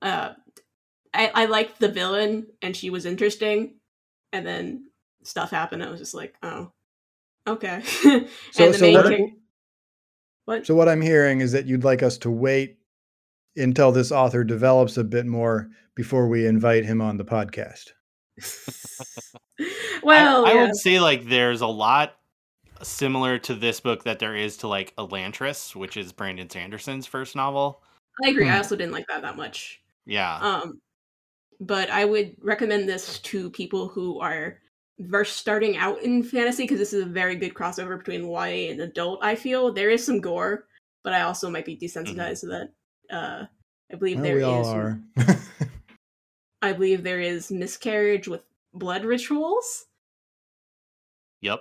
[0.00, 0.32] uh,
[1.12, 3.74] I I liked the villain and she was interesting,
[4.32, 4.90] and then
[5.22, 5.82] stuff happened.
[5.84, 6.72] I was just like, oh,
[7.46, 7.82] okay.
[8.06, 9.28] and So, the so main what, char-
[10.44, 10.66] what?
[10.66, 12.78] so what I'm hearing is that you'd like us to wait
[13.56, 17.90] until this author develops a bit more before we invite him on the podcast.
[20.02, 20.62] well, I, I yeah.
[20.62, 22.16] would say like there's a lot
[22.82, 27.36] similar to this book that there is to like Elantris, which is Brandon Sanderson's first
[27.36, 27.82] novel.
[28.24, 28.48] I agree.
[28.48, 28.58] I Hmm.
[28.58, 29.80] also didn't like that that much.
[30.06, 30.36] Yeah.
[30.38, 30.80] Um,
[31.60, 34.58] but I would recommend this to people who are
[35.10, 38.80] first starting out in fantasy because this is a very good crossover between YA and
[38.80, 39.18] adult.
[39.22, 40.66] I feel there is some gore,
[41.02, 42.68] but I also might be desensitized to that.
[43.10, 43.46] Uh,
[43.92, 44.46] I believe Well, there we is.
[44.46, 45.00] all are.
[46.62, 49.86] I believe there is miscarriage with blood rituals.
[51.40, 51.60] yep.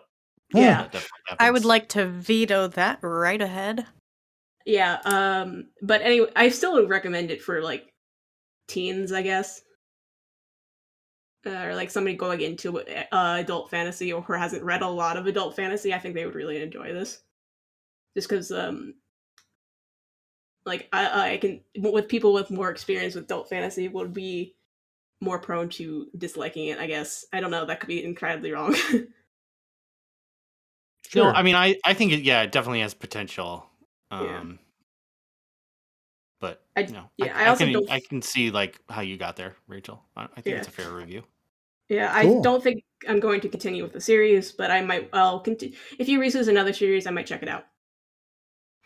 [0.54, 0.84] Yeah.
[0.84, 3.86] that definitely I would like to veto that right ahead.
[4.65, 5.00] Yeah.
[5.04, 5.69] Um.
[5.82, 7.91] But anyway, I still recommend it for like
[8.67, 9.62] teens, I guess.
[11.45, 15.17] Uh, or like somebody going into uh, adult fantasy or who hasn't read a lot
[15.17, 17.21] of adult fantasy, I think they would really enjoy this.
[18.15, 18.93] Just because, um,
[20.65, 24.56] like I, I can with people with more experience with adult fantasy would be
[25.19, 26.79] more prone to disliking it.
[26.79, 27.65] I guess I don't know.
[27.65, 28.75] That could be incredibly wrong.
[31.15, 32.21] No, I mean, I I think it.
[32.23, 33.69] Yeah, it definitely has potential.
[34.10, 34.43] Um, Yeah.
[36.39, 39.15] but I- no, yeah, I, I also can don't- I can see like how you
[39.17, 40.03] got there, Rachel.
[40.15, 40.58] I, I think Yeah.
[40.58, 41.23] it's a fair review.
[41.89, 45.10] Yeah, I don't think I'm going to continue with the series, but I might.
[45.13, 45.76] I'll continue.
[46.00, 47.65] If you release another series, I might check it out.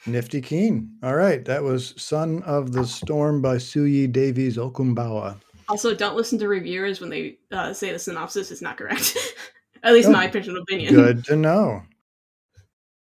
[0.06, 0.92] Nifty Keen.
[1.04, 1.44] All right.
[1.46, 5.40] That was Son of the Storm by Suyi Davies Okungbowa.
[5.70, 9.18] Also, don't listen to reviewers when they uh, say the synopsis is not correct.
[9.84, 10.94] At least Oh, my personal opinion.
[10.94, 11.82] Good to know.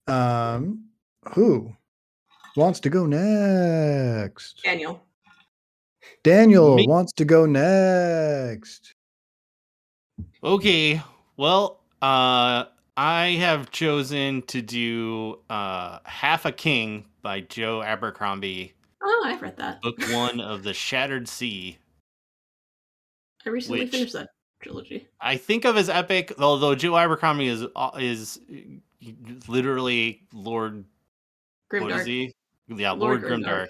[0.06, 0.86] Um,
[1.34, 1.72] who
[2.56, 4.62] wants to go next?
[4.64, 5.02] Daniel.
[6.24, 6.86] Daniel Me.
[6.88, 8.94] wants to go next.
[10.42, 11.02] Okay,
[11.36, 12.64] well, uh,
[12.96, 18.72] I have chosen to do uh, Half a King by Joe Abercrombie,
[19.02, 19.80] Oh, I've read that.
[19.82, 21.78] book one of the Shattered Sea.
[23.46, 24.28] I recently which- finished that
[24.60, 25.08] trilogy.
[25.20, 28.40] I think of as epic, although Joe Abercrombie is uh, is
[29.48, 30.84] literally Lord.
[31.70, 32.06] What is Grimdark.
[32.06, 32.34] he?
[32.68, 33.44] Yeah, Lord, Lord Grimdark.
[33.44, 33.68] Grimdark.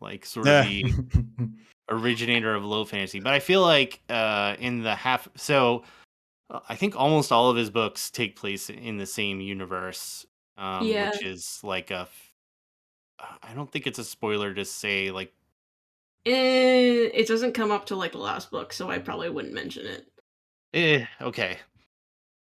[0.00, 0.92] like sort of the
[1.90, 3.20] originator of low fantasy.
[3.20, 5.86] But I feel like uh, in the half, so uh,
[6.68, 11.10] I think almost all of his books take place in the same universe, um, Yeah.
[11.10, 12.00] which is like a.
[12.00, 12.34] f-
[13.42, 15.32] I don't think it's a spoiler to say like
[16.26, 19.86] Eh, it doesn't come up to like the last book, so I probably wouldn't mention
[19.86, 20.06] it.
[20.74, 21.58] Eh, okay.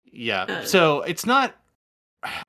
[0.06, 0.44] Yeah.
[0.44, 1.56] Uh, so it's not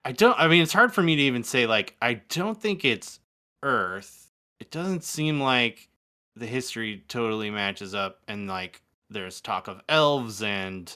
[0.04, 2.84] I don't I mean it's hard for me to even say like I don't think
[2.84, 3.20] it's
[3.62, 4.30] Earth.
[4.60, 5.88] It doesn't seem like
[6.36, 10.94] the history totally matches up and like there's talk of elves and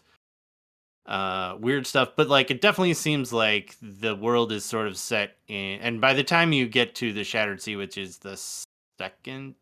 [1.06, 5.38] uh weird stuff but like it definitely seems like the world is sort of set
[5.48, 8.36] in and by the time you get to the shattered sea which is the
[8.98, 9.54] second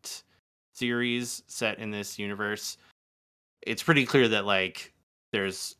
[0.73, 2.77] series set in this universe
[3.65, 4.93] it's pretty clear that like
[5.31, 5.75] there's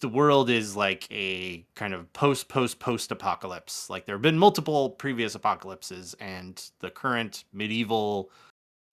[0.00, 3.90] the world is like a kind of post post post apocalypse.
[3.90, 8.30] Like there have been multiple previous apocalypses and the current medieval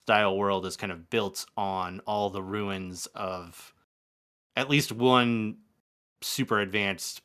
[0.06, 3.73] style world is kind of built on all the ruins of
[4.56, 5.56] at least one
[6.22, 7.22] super advanced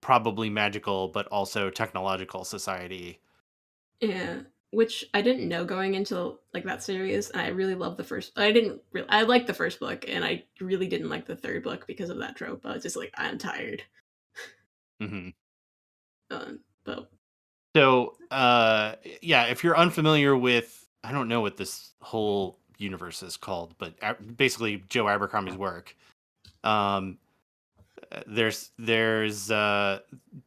[0.00, 3.20] probably magical but also technological society
[4.00, 4.40] Yeah,
[4.70, 8.32] which I didn't know going into like that series, and I really love the first.
[8.36, 8.80] I didn't.
[8.92, 12.10] Really, I liked the first book, and I really didn't like the third book because
[12.10, 12.66] of that trope.
[12.66, 13.82] I was just like, I'm tired.
[15.02, 15.30] Mm-hmm.
[16.28, 17.08] Um, but
[17.76, 23.36] So, uh, yeah, if you're unfamiliar with, I don't know what this whole universe is
[23.36, 23.94] called, but
[24.36, 25.94] basically Joe Abercrombie's work.
[26.66, 27.18] Um,
[28.26, 30.00] there's there's uh,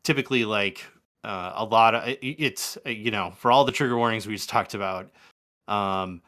[0.03, 0.85] typically like
[1.23, 4.49] uh, a lot of it's uh, you know for all the trigger warnings we just
[4.49, 5.09] talked about.
[5.67, 6.21] Um,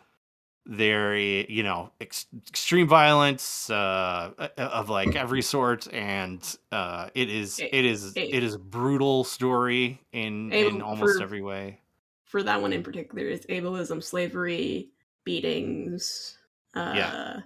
[0.67, 7.31] there you know ex- extreme violence uh uh, of like every sort and uh it
[7.31, 11.23] is A- it is a- it is a brutal story in A- in almost for-
[11.23, 11.81] every way
[12.25, 14.91] for that one in particular, it's ableism, slavery,
[15.25, 16.37] beatings,
[16.75, 17.41] uh,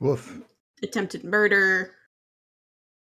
[0.00, 0.40] Woof.
[0.82, 1.92] Attempted murder,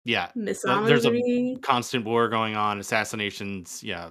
[0.05, 4.11] yeah there's a- constant war going on assassinations yeah.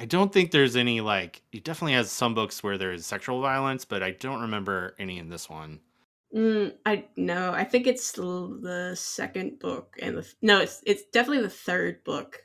[0.00, 3.84] I don't think there's any like it definitely has some books where there's sexual violence
[3.84, 5.80] but i don't remember any in this one.
[6.34, 11.42] Mm, I no, I think it's the second book and the no, it's it's definitely
[11.42, 12.42] the third book.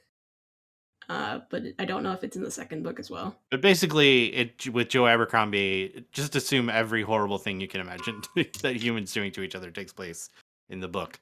[1.10, 3.36] Uh, but I don't know if it's in the second book as well.
[3.52, 8.22] but basically it with joe abercrombie just assume every horrible thing you can imagine
[8.62, 10.30] that humans doing to each other takes place
[10.70, 11.20] in the book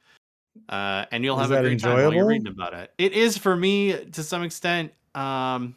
[0.70, 3.14] uh, and you'll Is have a that great time while you're reading about it it
[3.14, 5.76] is for me to some extent um,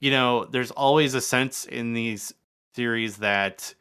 [0.00, 2.34] you know there's always a sense in these
[2.74, 3.74] theories that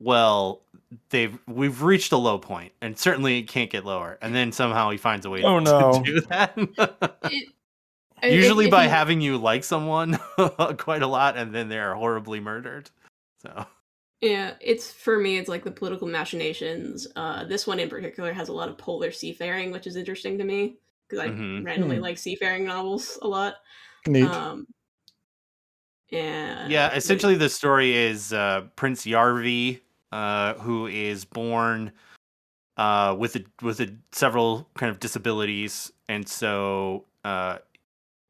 [0.00, 0.62] well
[1.10, 4.90] they've we've reached a low point and certainly it can't get lower and then somehow
[4.90, 6.02] he finds a way Oh, to no.
[6.04, 6.68] do that It,
[7.24, 7.42] I-
[8.24, 10.18] usually if by you- having you like someone
[10.78, 12.90] quite a lot and then they're horribly murdered
[13.42, 13.66] so
[14.22, 15.36] Yeah, it's for me.
[15.36, 17.06] It's like the political machinations.
[17.16, 20.44] Uh, this one in particular has a lot of polar seafaring, which is interesting to
[20.44, 21.64] me because I Mhm.
[21.64, 22.02] randomly Hmm.
[22.02, 23.56] like seafaring novels a lot.
[24.06, 24.24] Neat.
[24.30, 24.66] Um,
[26.08, 29.80] yeah, yeah essentially the story is uh prince yarvi
[30.12, 31.90] uh who is born
[32.76, 37.04] uh with a with a several kind of disabilities and so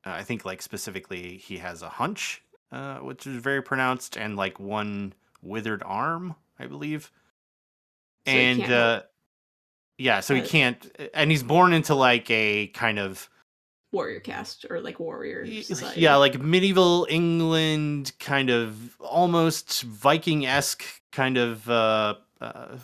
[0.06, 2.42] uh i think like specifically he has a hunch
[2.72, 7.10] uh which is very pronounced and like one withered arm i believe.
[8.26, 9.02] So and uh,
[9.98, 10.84] yeah, so he can't,
[11.14, 13.30] and he's born into like a kind of
[13.92, 16.00] warrior caste or like warrior society.
[16.00, 22.76] Yeah, like medieval England, kind of almost Viking-esque kind of uh, uh,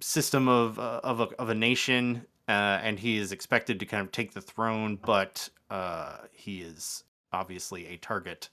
[0.00, 4.02] system of uh, of a, of a nation, uh, and he is expected to kind
[4.02, 8.48] of take the throne, but uh, he is obviously a target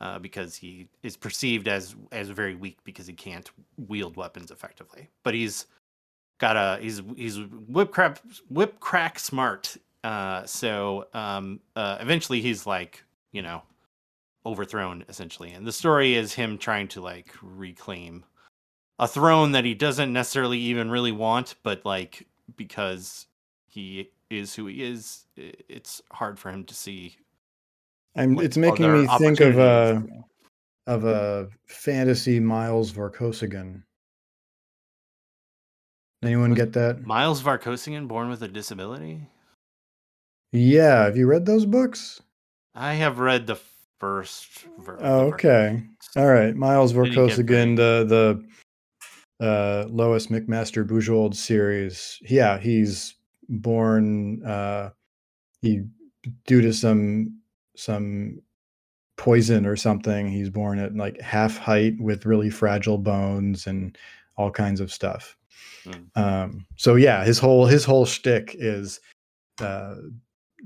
[0.00, 3.50] uh, because he is perceived as as very weak because he can't
[3.88, 5.08] wield weapons effectively.
[5.22, 5.66] But he's
[6.38, 9.76] got a he's he's whip crack whip crack smart.
[10.04, 13.62] Uh, so um, uh, eventually he's like you know
[14.44, 18.24] overthrown essentially, and the story is him trying to like reclaim
[18.98, 22.26] a throne that he doesn't necessarily even really want, but like
[22.56, 23.26] because
[23.66, 27.16] he is who he is, it's hard for him to see.
[28.16, 30.02] I'm, it's making me think of a
[30.86, 33.82] of a fantasy Miles Vorkosigan.
[36.22, 37.04] Anyone get that?
[37.06, 39.20] Miles Vorkosigan, born with a disability.
[40.52, 42.22] Yeah, have you read those books?
[42.74, 43.58] I have read the
[43.98, 44.64] first.
[44.78, 45.82] ver- Oh, okay.
[46.16, 48.42] All right, Miles Vorkosigan, the
[49.38, 52.18] the uh, Lois McMaster Bujold series.
[52.22, 53.15] Yeah, he's
[53.48, 54.44] born.
[54.44, 54.90] Uh,
[55.62, 55.82] he
[56.46, 57.40] due to some
[57.76, 58.40] some
[59.16, 60.28] poison or something.
[60.28, 63.96] He's born at like half height with really fragile bones and
[64.36, 65.36] all kinds of stuff.
[65.84, 66.22] Hmm.
[66.22, 69.00] Um, so yeah, his whole his whole shtick is
[69.60, 69.96] uh,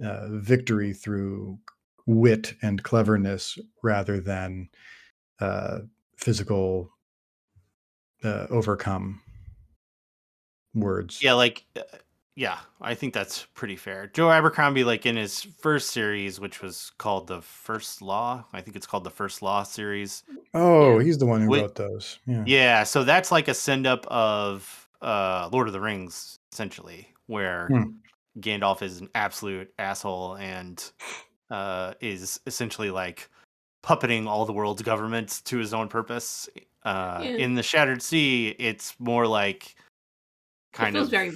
[0.05, 1.59] uh, victory through
[2.07, 4.69] wit and cleverness rather than
[5.41, 5.81] uh,
[6.17, 6.91] physical
[8.25, 9.21] uh, overcome
[10.75, 11.23] words.
[11.23, 11.83] Yeah, like, uh,
[12.41, 14.07] yeah, I think that's pretty fair.
[14.07, 18.77] Joe Abercrombie, like in his first series, which was called the First Law, I think
[18.79, 20.23] it's called the First Law series.
[20.55, 21.05] Oh, Yeah.
[21.05, 22.19] he's the one who Wait- wrote those.
[22.27, 22.43] Yeah.
[22.47, 27.67] Yeah, so that's like a send up of uh Lord of the Rings, essentially, where
[27.69, 27.83] Hmm.
[28.39, 30.83] Gandalf is an absolute asshole and
[31.51, 33.29] uh is essentially like
[33.85, 36.49] puppeting all the world's governments to his own purpose.
[36.87, 37.31] Uh Yeah.
[37.33, 39.77] in the Shattered Sea, it's more like it
[40.73, 41.33] kind feels of very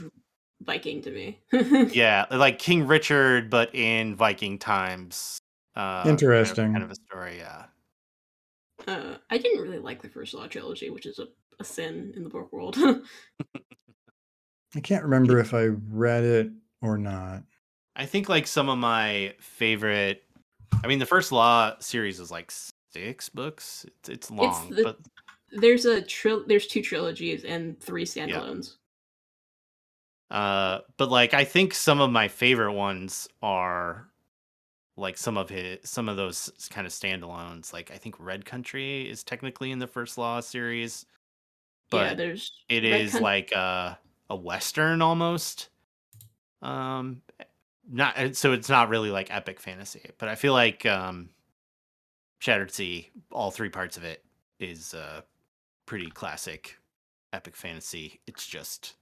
[0.65, 1.39] Viking to me.
[1.93, 5.39] yeah, like King Richard, but in Viking times.
[5.77, 6.73] Uh, kind of- Interesting.
[6.73, 7.65] Kind of, a story, yeah.
[8.87, 11.27] Uh, I didn't really like the first Law trilogy, which is a,
[11.61, 12.77] a sin in the book world.
[14.77, 16.51] I can't remember if I read it
[16.83, 17.45] or not.
[17.97, 20.25] I think like some of my favorite.
[20.83, 22.53] I mean, the first Law series is like
[22.93, 23.87] six books.
[24.01, 24.99] It's it's long, the- but
[25.53, 28.75] there's a tril- there's two trilogies and three standalones.
[30.35, 34.09] Uh, but like I think some of my favorite ones are
[34.97, 37.73] like some of his some of those kind of standalones.
[37.73, 41.07] Like I think Red Country is technically in the first Law series,
[41.89, 43.97] but yeah, there's it Red is Coun- like a
[44.29, 45.69] a western almost
[46.63, 47.21] um
[47.89, 51.29] not so it's not really like epic fantasy but i feel like um
[52.39, 54.25] shattered sea all three parts of it
[54.59, 55.21] is uh
[55.85, 56.79] pretty classic
[57.35, 58.95] epic fantasy it's just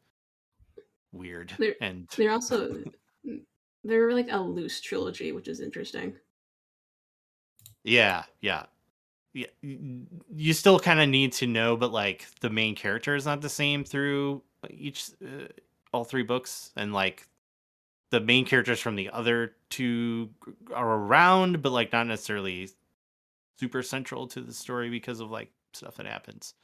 [1.13, 2.83] weird There- and They're also
[3.85, 6.15] they're like a loose trilogy, which is interesting.
[7.85, 8.65] yeah yeah
[9.35, 13.41] yeah you still kind of need to know but like the main character is not
[13.41, 15.47] the same through each uh,
[15.93, 17.27] all three books and like
[18.11, 20.29] the main characters from the other two
[20.75, 22.69] are around but like not necessarily
[23.59, 26.55] super central to the story because of like stuff that happens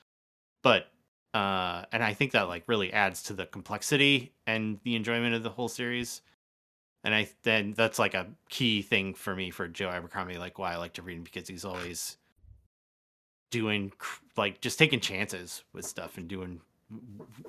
[0.62, 0.86] but
[1.34, 5.42] uh and i think that like really adds to the complexity and the enjoyment of
[5.42, 6.22] the whole series
[7.04, 10.72] and i then that's like a key thing for me for joe abercrombie like why
[10.72, 12.16] i like to read him because he's always
[13.50, 13.92] doing
[14.36, 16.60] like just taking chances with stuff and doing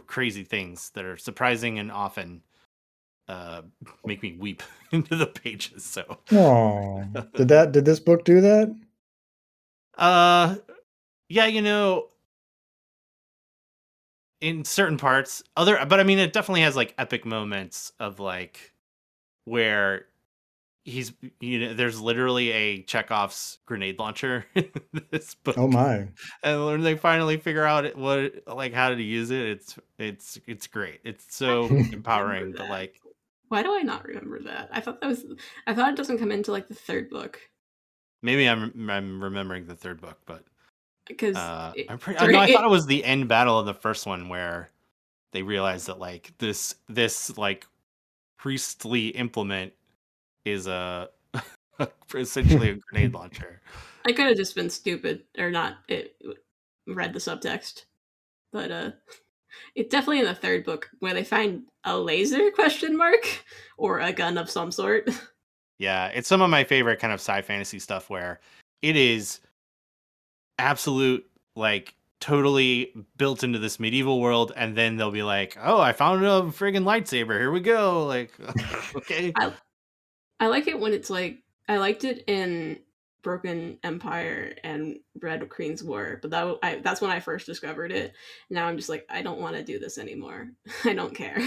[0.07, 2.41] crazy things that are surprising and often
[3.27, 3.61] uh
[4.05, 4.61] make me weep
[4.91, 7.03] into the pages so Oh,
[7.36, 7.71] did that?
[7.71, 8.75] Did this book do that?
[9.97, 10.55] uh
[11.27, 12.07] yeah you know
[14.41, 18.73] in certain parts other but i mean it definitely has like epic moments of like
[19.45, 20.05] where
[20.85, 24.71] he's you know there's literally a chekhov's grenade launcher in
[25.11, 26.07] this book Oh my!
[26.43, 30.67] and when they finally figure out what like how to use it it's it's it's
[30.67, 32.99] great it's so empowering but like
[33.49, 34.69] Why do I not remember that?
[34.71, 35.25] I thought that was
[35.67, 37.39] I thought it doesn't come into like the third book
[38.21, 40.43] maybe i'm i'm remembering the third book but
[41.10, 43.66] because uh i'm pretty during- no, i it- thought it was the end battle of
[43.66, 44.70] the first one where
[45.34, 47.68] they realized that like this this like
[48.38, 49.74] priestly implement
[50.45, 51.10] is a
[52.16, 53.62] essentially a grenade launcher
[54.05, 56.16] I could have just been stupid or not it
[56.88, 57.84] read the subtext,
[58.53, 58.91] but uh
[59.76, 63.43] It's definitely in the third book where they find a laser question mark
[63.78, 65.10] or a gun of some sort.
[65.80, 68.39] Yeah, it's some of my favorite kind of sci fantasy stuff where
[68.84, 69.39] it is
[70.60, 75.93] absolute like totally built into this medieval world and then they'll be like, "Oh, I
[75.93, 77.39] found a friggin' lightsaber.
[77.39, 78.34] Here we go." Like,
[78.95, 79.34] okay.
[79.36, 79.53] I,
[80.39, 82.80] I like it when it's like I liked it in
[83.22, 88.14] Broken Empire and Red Queen's War, but that I, that's when I first discovered it.
[88.49, 90.49] Now I'm just like I don't want to do this anymore.
[90.84, 91.39] I don't care.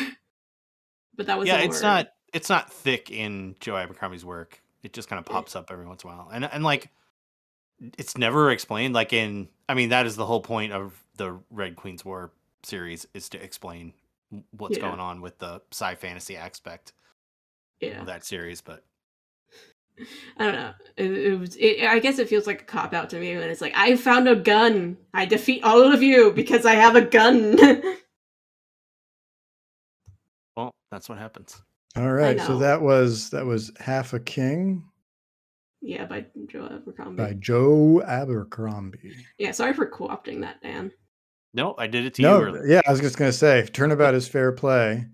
[1.15, 4.63] But that was yeah, it's not it's not thick in Joe Abercrombie's work.
[4.83, 6.91] It just kind of pops up every once in a while, and and like
[7.99, 8.95] it's never explained.
[8.95, 13.07] Like in, I mean, that is the whole point of the Red Queen's War series
[13.15, 13.93] is to explain
[14.53, 14.85] what's Yeah.
[14.89, 16.93] going on with the sci fantasy aspect
[17.81, 18.01] yeah.
[18.01, 18.61] of that series.
[18.61, 18.85] But
[20.39, 20.73] I don't know.
[20.97, 21.57] It, it was.
[21.57, 23.97] It, I guess it feels like a cop out to me when it's like I
[23.97, 24.97] found a gun.
[25.13, 27.59] I defeat all of you because I have a gun.
[30.57, 31.63] well, that's what happens.
[31.95, 34.83] All right, so that was that was Half a King
[35.83, 37.23] yeah, by Joe Abercrombie.
[37.23, 39.15] by Joe Abercrombie.
[39.39, 40.93] Yeah, sorry for co-opting that, Dan.
[41.55, 42.67] No, I did it to you No, earlier.
[42.67, 45.05] yeah, I was just gonna say, turnabout is fair play,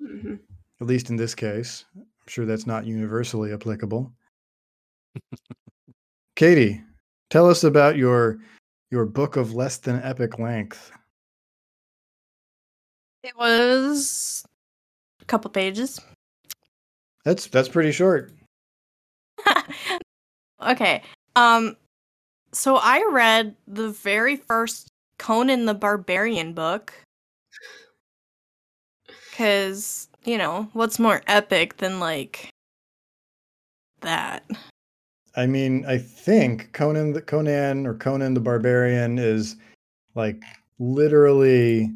[0.00, 0.34] hmm
[0.80, 1.84] at least in this case.
[1.96, 4.12] I'm sure that's not universally applicable.
[6.36, 6.82] Katie,
[7.30, 8.38] tell us about your
[8.90, 10.92] your book of less than epic length.
[13.24, 14.44] It was
[15.20, 16.00] a couple pages.
[17.24, 18.32] That's that's pretty short.
[20.66, 21.02] Okay.
[21.36, 21.76] Um
[22.52, 24.88] so I read the very first
[25.18, 26.92] Conan the Barbarian book
[29.36, 32.50] cuz, you know, what's more epic than like
[34.00, 34.44] that?
[35.36, 39.56] I mean, I think Conan the Conan or Conan the Barbarian is
[40.14, 40.42] like
[40.78, 41.90] literally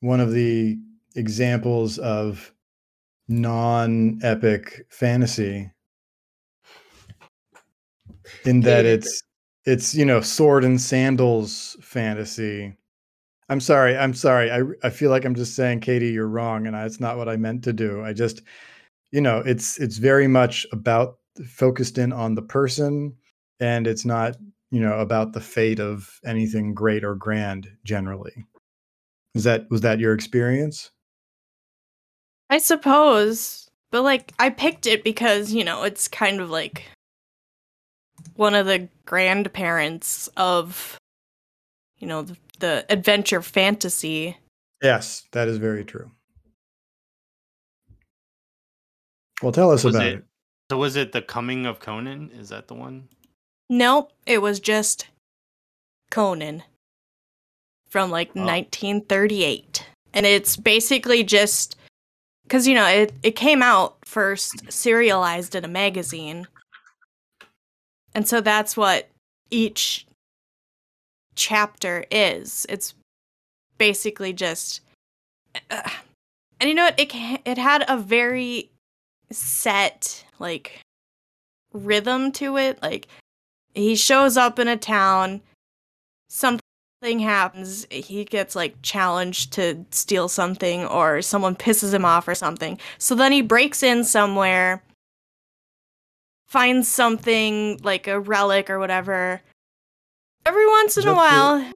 [0.00, 0.78] one of the
[1.14, 2.52] examples of
[3.28, 5.70] non-epic fantasy
[8.44, 9.22] in that it's
[9.64, 12.76] it's you know sword and sandals fantasy.
[13.48, 16.74] I'm sorry i'm sorry i i feel like i'm just saying katie you're wrong and
[16.74, 18.02] I, it's not what i meant to do.
[18.02, 18.42] I just
[19.10, 23.14] you know it's it's very much about focused in on the person
[23.60, 24.36] and it's not
[24.70, 28.46] you know about the fate of anything great or grand generally.
[29.34, 30.90] Is that was that your experience?
[32.50, 36.84] I suppose, but like I picked it because, you know, it's kind of like
[38.36, 40.98] one of the grandparents of
[41.98, 44.36] you know, the, the adventure fantasy.
[44.82, 46.10] yes that is very true
[49.42, 50.24] well tell us Was about it- it
[50.70, 52.30] So was it the Coming of Conan?
[52.30, 53.08] Is that the one?
[53.68, 55.06] Nope, it was just
[56.10, 56.62] Conan
[57.88, 58.40] from like Oh.
[58.44, 59.86] 1938.
[60.14, 61.76] And it's basically just
[62.48, 66.46] cuz you know, it it came out first serialized in a magazine.
[68.14, 69.08] And so that's what
[69.50, 70.06] each
[71.34, 72.66] chapter is.
[72.68, 72.94] It's
[73.78, 74.80] basically just
[75.70, 75.88] uh,
[76.60, 77.00] and you know what?
[77.00, 77.12] It
[77.44, 78.70] it had a very
[79.32, 80.80] set like
[81.72, 82.80] rhythm to it.
[82.82, 83.08] Like
[83.74, 85.40] he shows up in a town,
[86.28, 86.60] something
[87.18, 92.78] happens, he gets like challenged to steal something, or someone pisses him off or something.
[92.98, 94.82] So then he breaks in somewhere,
[96.52, 99.40] finds something like a relic or whatever.
[100.44, 101.72] Every once in a that the- while,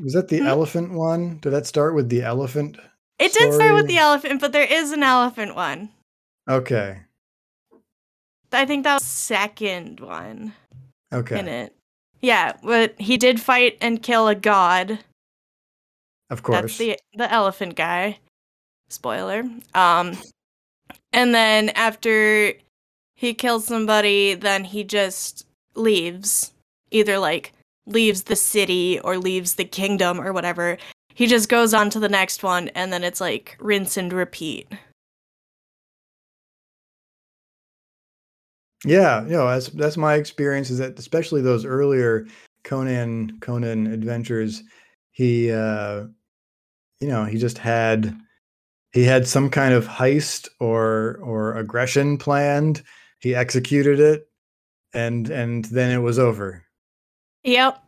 [0.00, 0.46] was that the Hmm?
[0.46, 2.76] elephant one did that start with the elephant
[3.18, 5.90] it did start with the elephant, but there is an elephant one.
[6.48, 7.00] okay
[8.52, 10.54] I think that was second one
[11.12, 11.74] okay in it.
[12.20, 14.98] Yeah, but he did fight and kill a god.
[16.30, 18.18] of course That's the the elephant guy.
[18.88, 19.44] Spoiler.
[19.74, 20.16] Um
[21.12, 22.52] and then after
[23.22, 25.46] he kills somebody, then he just
[25.76, 26.52] leaves.
[26.90, 27.52] Either like
[27.86, 30.76] leaves the city or leaves the kingdom or whatever.
[31.14, 34.66] He just goes on to the next one and then it's like rinse and repeat.
[38.84, 42.26] Yeah, you know, that's that's my experience is that especially those earlier
[42.64, 44.64] Conan Conan adventures,
[45.12, 46.06] he uh
[46.98, 48.16] you know, he just had
[48.92, 52.82] he had some kind of heist or or aggression planned.
[53.22, 54.28] He executed it
[54.92, 56.64] and and then it was over.
[57.44, 57.82] Yep.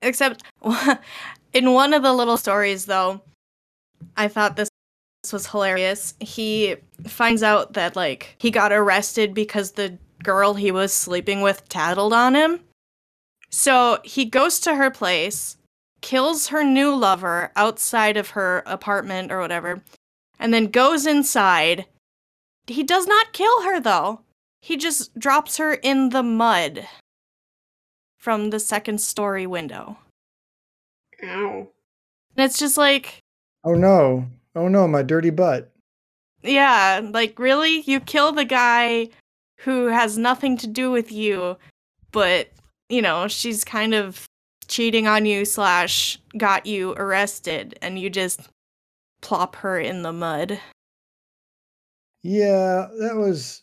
[0.00, 0.42] Except
[1.52, 3.20] in one of the little stories, though,
[4.16, 4.70] I thought this
[5.32, 6.14] was hilarious.
[6.18, 11.68] He finds out that like he got arrested because the girl he was sleeping with
[11.68, 12.60] tattled on him.
[13.50, 15.56] So he goes to her place
[16.02, 19.82] kills her new lover outside of her apartment or whatever,
[20.38, 21.86] and then goes inside.
[22.66, 24.20] He does not kill her though.
[24.60, 26.86] He just drops her in the mud
[28.18, 29.98] from the second story window.
[31.24, 31.68] Ow.
[32.36, 33.18] And it's just like,
[33.64, 34.26] Oh no.
[34.54, 35.70] Oh no, my dirty butt.
[36.42, 37.80] yeah, like really?
[37.82, 39.08] You kill the guy
[39.60, 41.56] who has nothing to do with you,
[42.10, 42.50] but
[42.88, 44.24] you know, she's kind of
[44.68, 48.40] cheating on you slash got you arrested and you just
[49.20, 50.60] plop her in the mud.
[52.22, 53.62] Yeah, that was.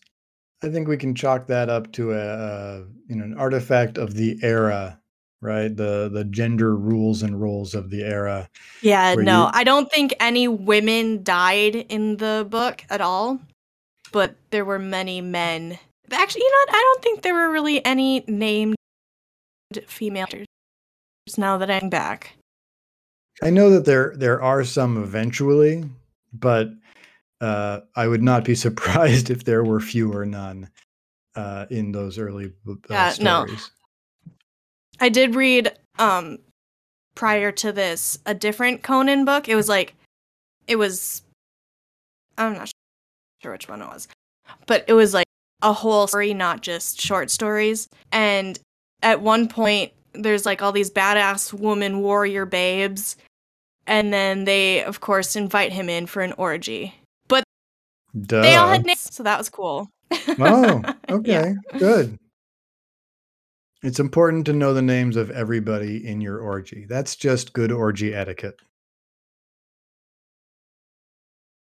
[0.62, 4.14] I think we can chalk that up to a, a you know an artifact of
[4.16, 4.99] the era,
[5.41, 5.74] right?
[5.74, 8.49] The the gender rules and roles of the era.
[8.82, 13.39] Yeah, no, you- I don't think any women died in the book at all,
[14.12, 15.80] but there were many men.
[16.12, 16.76] Actually, you know what?
[16.76, 18.76] I don't think there were really any named
[19.88, 20.47] female characters
[21.38, 22.36] now that I'm back.
[23.41, 25.86] I know that there there are some eventually,
[26.34, 26.70] but
[27.41, 30.69] uh, I would not be surprised if there were few or none
[31.35, 33.45] uh, in those early uh, Yeah, no.
[34.99, 36.39] I did read um
[37.15, 39.47] prior to this a different Conan book.
[39.49, 39.95] It was like
[40.67, 41.21] it was
[42.37, 42.71] I'm not
[43.41, 44.07] sure which one it was.
[44.65, 45.27] But it was like
[45.61, 47.89] a whole story, not just short stories.
[48.11, 48.57] And
[49.03, 53.15] at one point there's like all these badass woman warrior babes
[53.85, 56.95] and then they of course invite him in for an orgy.
[58.20, 58.41] Duh.
[58.41, 59.89] They all had names, so that was cool.
[60.12, 60.93] oh, Yeah.
[61.10, 62.18] okay, good.
[63.84, 66.86] It's important to know the names of everybody in your orgy.
[66.89, 68.60] That's just good orgy etiquette.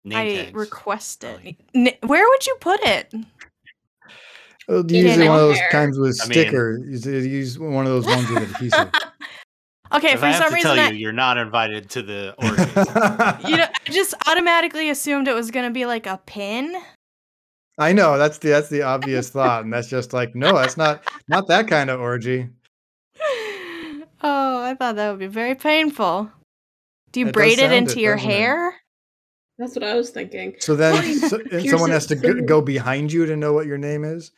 [0.03, 0.53] Name I tags.
[0.53, 1.57] request it.
[1.73, 1.97] Probably.
[2.03, 3.11] Where would you put it?
[4.67, 6.77] Usually one of those kinds with I mean- sticker.
[6.85, 8.91] Use, use one of those ones with adhesive.
[9.93, 12.01] okay, if for I have some to reason tell I, you, you're not invited to
[12.01, 12.35] the
[13.41, 13.49] orgy.
[13.49, 16.75] you know, I just automatically assumed it was gonna be like a pin.
[17.77, 21.03] I know that's the that's the obvious thought, and that's just like no, that's not
[21.27, 22.49] not that kind of orgy.
[24.23, 26.31] oh, I thought that would be very painful.
[27.11, 28.33] Do you It braid it into it, your doesn't it?
[28.33, 28.75] hair?
[29.57, 30.55] That's what I was thinking.
[30.59, 33.77] So then, so, and someone has to go, go behind you to know what your
[33.77, 34.31] name is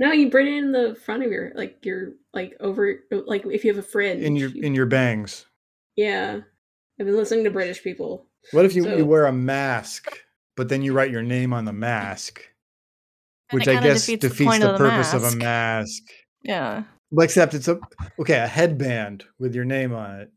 [0.00, 3.64] No, you bring it in the front of your like your like over like if
[3.64, 4.22] you have a fringe.
[4.22, 5.46] in your you- in your bangs.
[5.96, 6.40] yeah.
[7.00, 8.28] I've been listening to British people.
[8.52, 10.16] What if you, So- you wear a mask,
[10.56, 12.40] but then you write your name on the mask,
[13.50, 15.38] And which I guess defeats defeats, the the, of the purpose of a mask.
[15.38, 16.02] mask.
[16.42, 16.84] Yeah.
[17.10, 17.80] Well, except it's a
[18.20, 20.30] okay, a headband with your name on it.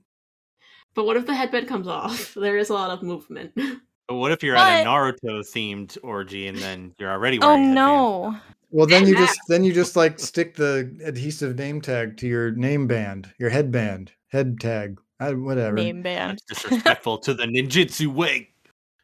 [0.96, 2.34] But what if the headband comes off?
[2.40, 3.52] There is a lot of movement.
[4.08, 7.62] but what if you're at a Naruto themed orgy and then you're already Oh wearing
[7.62, 7.76] a headband?
[7.76, 8.40] no.
[8.70, 9.28] Well, then you Mask.
[9.36, 13.50] just then you just like stick the adhesive name tag to your name band, your
[13.50, 15.76] headband, head tag, uh, whatever.
[15.76, 16.40] Name band.
[16.50, 18.50] Disrespectful to the ninjutsu way.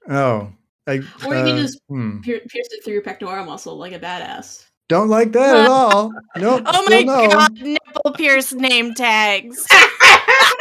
[0.10, 0.52] Oh,
[0.86, 2.20] I, Or you can uh, just- hmm.
[2.22, 4.66] Pier- Pierce it through your pectoral muscle like a badass.
[4.90, 6.12] don't like that at all.
[6.36, 6.64] Nope.
[6.66, 7.30] Oh my no.
[7.30, 9.66] god, nipple pierce name tags.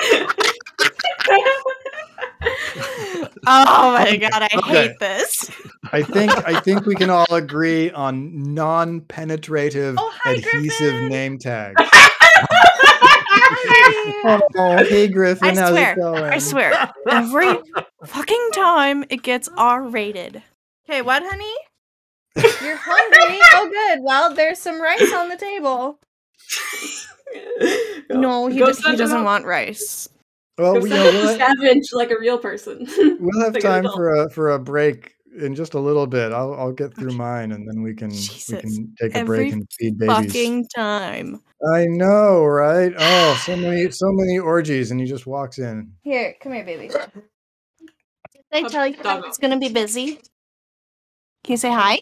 [3.47, 4.89] oh my god, I Okay.
[4.89, 5.51] hate this.
[5.93, 11.09] I think I think we can all agree on non-penetrative Oh, hi, adhesive Griffin.
[11.09, 11.75] name tags.
[14.25, 16.25] Oh, hey Griffin, I how's swear, it going?
[16.33, 17.59] I swear, every
[18.07, 20.43] fucking time it gets R rated.
[20.89, 21.53] Okay, what, honey?
[22.37, 23.39] You're hungry?
[23.55, 23.99] oh, good.
[24.03, 25.99] Well, there's some rice on the table.
[28.11, 30.09] No, he, Go he doesn't want rice.
[30.59, 32.87] Well, we, you know, we'll to scavenge like a real person.
[33.21, 33.97] we'll have Like time adult.
[33.97, 36.33] for a for a break in just a little bit.
[36.33, 39.53] I'll I'll get through mine and then we can we can take a every break
[39.53, 40.27] and feed babies.
[40.27, 41.41] Fucking time.
[41.75, 42.93] I know, right?
[42.97, 45.93] Oh, so many so many orgies, and he just walks in.
[46.03, 46.89] Here, come here, baby.
[46.89, 47.03] Did
[48.53, 49.27] I tell you doggo.
[49.29, 50.17] it's gonna be busy?
[51.45, 52.01] Can you say hi?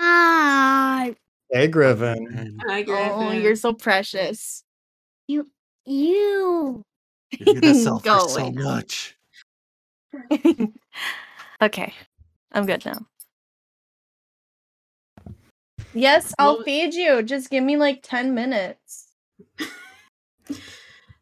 [0.00, 1.14] Hi.
[1.50, 2.58] Hey, Griffin.
[2.66, 3.10] Hi, oh, Griffin.
[3.12, 3.42] Oh, Griffin.
[3.42, 4.64] you're so precious.
[5.28, 5.46] You.
[5.86, 6.82] You.
[7.40, 9.16] You do yourself Go for so away much.
[11.62, 11.92] okay,
[12.52, 13.06] I'm good now.
[15.92, 17.22] Yes, I'll Well- feed you.
[17.22, 19.08] Just give me like 10 minutes.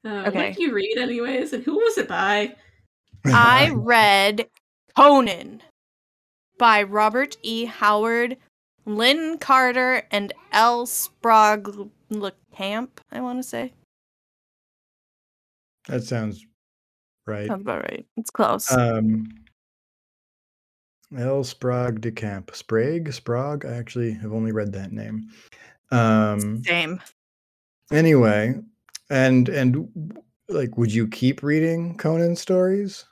[0.04, 0.48] Uh, Okay.
[0.48, 1.52] What did you read, anyways?
[1.52, 2.56] And who was it by?
[3.24, 4.48] I read
[4.96, 5.62] Conan
[6.58, 7.66] by Robert E.
[7.66, 8.36] Howard,
[8.84, 10.86] Lin Carter, and L.
[10.86, 11.88] Sprague
[12.52, 13.74] Camp, I want to say.
[15.88, 16.44] That sounds
[17.26, 17.48] right.
[17.48, 18.06] Sounds about right.
[18.16, 18.70] It's close.
[18.70, 19.26] Um,
[21.16, 21.44] L.
[21.44, 22.54] Sprague de Camp.
[22.54, 23.12] Sprague?
[23.12, 23.66] Sprague?
[23.66, 25.28] I actually have only read that name.
[25.90, 27.02] Um, Same.
[27.92, 28.54] anyway,
[29.10, 30.16] and and
[30.48, 33.04] like would you keep reading Conan stories?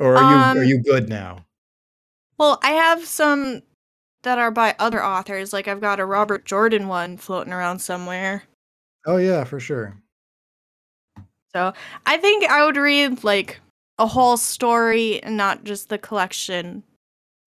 [0.00, 1.44] Or are you are Um, you good now?
[2.38, 3.62] Well, I have some
[4.22, 5.52] that are by other authors.
[5.52, 8.44] Like I've got a Robert Jordan one floating around somewhere.
[9.06, 10.00] Oh yeah, for sure.
[11.54, 11.72] So
[12.06, 13.60] I think I would read like
[13.98, 16.82] a whole story and not just the collection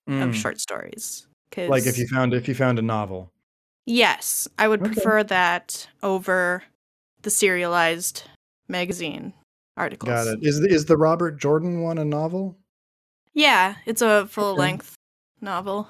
[0.09, 0.29] Mm.
[0.29, 1.27] of short stories.
[1.51, 3.31] Cause Like if you found if you found a novel.
[3.85, 4.91] yes, I would Okay.
[4.93, 6.63] prefer that over
[7.21, 8.23] the serialized
[8.67, 9.33] magazine
[9.77, 10.09] articles.
[10.09, 10.39] Got it.
[10.41, 12.57] Is the, is the Robert Jordan one a novel?
[13.33, 14.59] Yeah, it's a full Okay.
[14.59, 14.95] length
[15.39, 15.87] novel.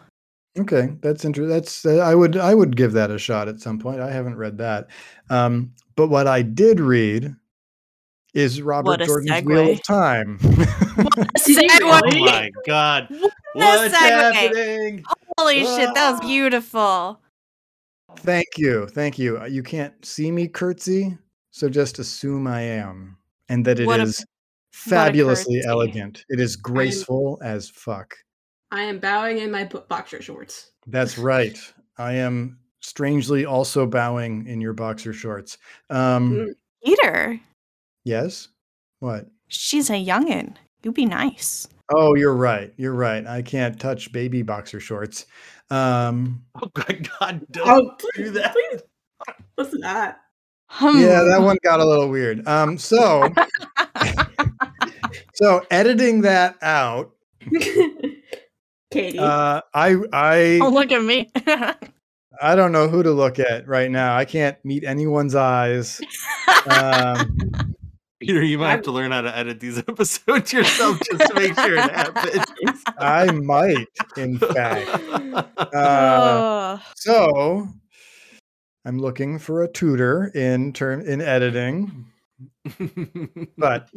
[0.59, 1.49] Okay, that's interesting.
[1.49, 4.01] That's uh, I would I would give that a shot at some point.
[4.01, 4.89] I haven't read that,
[5.29, 7.33] um, but what I did read
[8.33, 10.37] is Robert a Jordan's Wheel of Time.
[10.37, 10.65] Did you
[11.37, 11.67] Segue.
[11.81, 13.07] Oh my god.
[13.09, 15.03] What What's happening?
[15.37, 16.27] Holy shit, that was Ah.
[16.27, 17.19] beautiful.
[18.17, 19.39] thank you, thank you.
[19.39, 21.17] Uh, You can't see me curtsy,
[21.51, 23.17] so just assume I am,
[23.49, 24.25] and that it is What a-
[24.71, 26.25] fabulously elegant.
[26.29, 28.15] It is graceful as fuck.
[28.71, 30.71] I am bowing in my boxer shorts.
[30.87, 31.57] That's right.
[31.97, 35.57] I am strangely also bowing in your boxer shorts.
[35.89, 36.47] Um, Mm.
[36.83, 37.39] Peter,
[38.03, 38.47] yes.
[38.99, 39.27] What?
[39.47, 40.55] she's a youngin.
[40.83, 41.67] You be nice.
[41.93, 42.73] Oh, you're right.
[42.77, 43.25] You're right.
[43.27, 45.25] I can't touch baby boxer shorts.
[45.69, 48.53] Um, Oh god, god don't Oh, do that.
[48.53, 48.81] please.
[49.55, 50.19] What's that?
[50.81, 51.43] yeah, that Hmm.
[51.45, 52.47] one got a little weird.
[52.47, 53.27] Um, so,
[55.33, 57.11] so editing that out,
[58.91, 59.19] Katie.
[59.19, 61.29] uh, I, I, oh, look at me.
[62.41, 64.15] I don't know who to look at right now.
[64.15, 65.99] I can't meet anyone's eyes.
[66.69, 67.75] Um,
[68.21, 71.33] Peter, you might have I'm- to learn how to edit these episodes yourself just to
[71.33, 72.45] make sure it happens.
[72.99, 74.89] I might, in fact.
[75.73, 76.83] Uh, oh.
[76.95, 77.67] so,
[78.85, 82.05] I'm looking for a tutor in term in editing.
[83.57, 83.87] but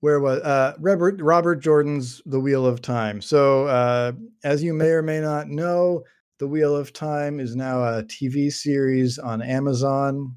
[0.00, 3.20] where was uh Robert Robert Jordan's The Wheel of Time.
[3.20, 4.12] So uh
[4.44, 6.04] as you may or may not know,
[6.38, 10.36] The Wheel of Time is now a TV series on Amazon.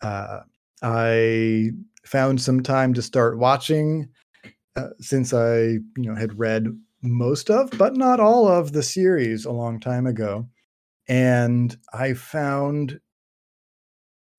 [0.00, 0.40] Uh
[0.82, 1.70] I
[2.06, 4.08] found some time to start watching
[4.76, 6.66] uh, since I, you know, had read
[7.02, 10.48] most of but not all of the series a long time ago.
[11.08, 13.00] And I found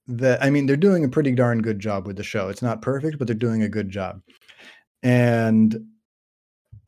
[0.08, 2.50] that I mean they're doing a pretty darn good job with the show.
[2.50, 4.22] It's not perfect, but they're doing a good job.
[5.04, 5.78] And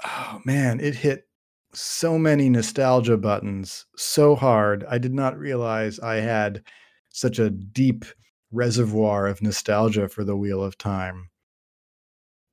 [0.06, 1.28] oh man, it hit
[1.74, 4.86] so many nostalgia buttons so hard.
[4.90, 6.64] I did not realize I had
[7.10, 8.06] such a deep
[8.52, 11.30] reservoir of nostalgia for the Wheel of Time.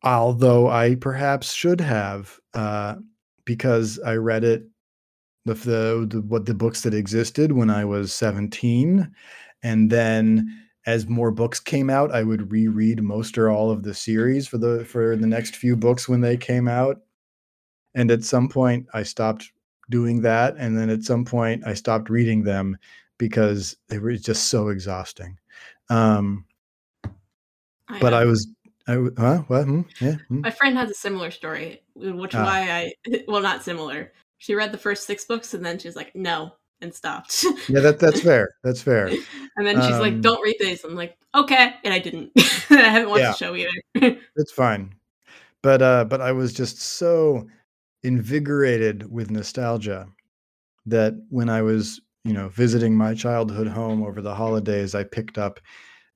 [0.02, 2.96] Although I perhaps should have, uh,
[3.44, 4.64] because I read it
[5.46, 9.10] the, the, the what the books that existed when I was 17
[9.62, 10.48] and then
[10.86, 14.58] as more books came out i would reread most or all of the series for
[14.58, 16.98] the for the next few books when they came out
[17.94, 19.50] and at some point i stopped
[19.90, 22.76] doing that and then at some point i stopped reading them
[23.18, 25.36] because they were just so exhausting
[25.90, 26.44] um
[28.00, 28.18] but know.
[28.18, 28.48] i was
[28.88, 29.82] i huh what Hmm?
[30.00, 30.40] yeah Hmm?
[30.42, 32.44] My friend has a similar story, which Ah.
[32.44, 32.92] why I
[33.28, 34.12] well not similar.
[34.38, 37.44] She read the first six books and then she's like, no, and stopped.
[37.68, 39.08] yeah that that's fair that's fair
[39.56, 40.84] and then she's like, Um, don't read these.
[40.84, 42.32] I'm like, okay, and I didn't.
[42.70, 43.32] I haven't watched Yeah.
[43.32, 44.18] the show either.
[44.36, 44.94] it's fine
[45.62, 47.46] but uh but i was just so
[48.02, 50.06] invigorated with nostalgia
[50.84, 55.38] that when i was you know visiting my childhood home over the holidays i picked
[55.38, 55.60] up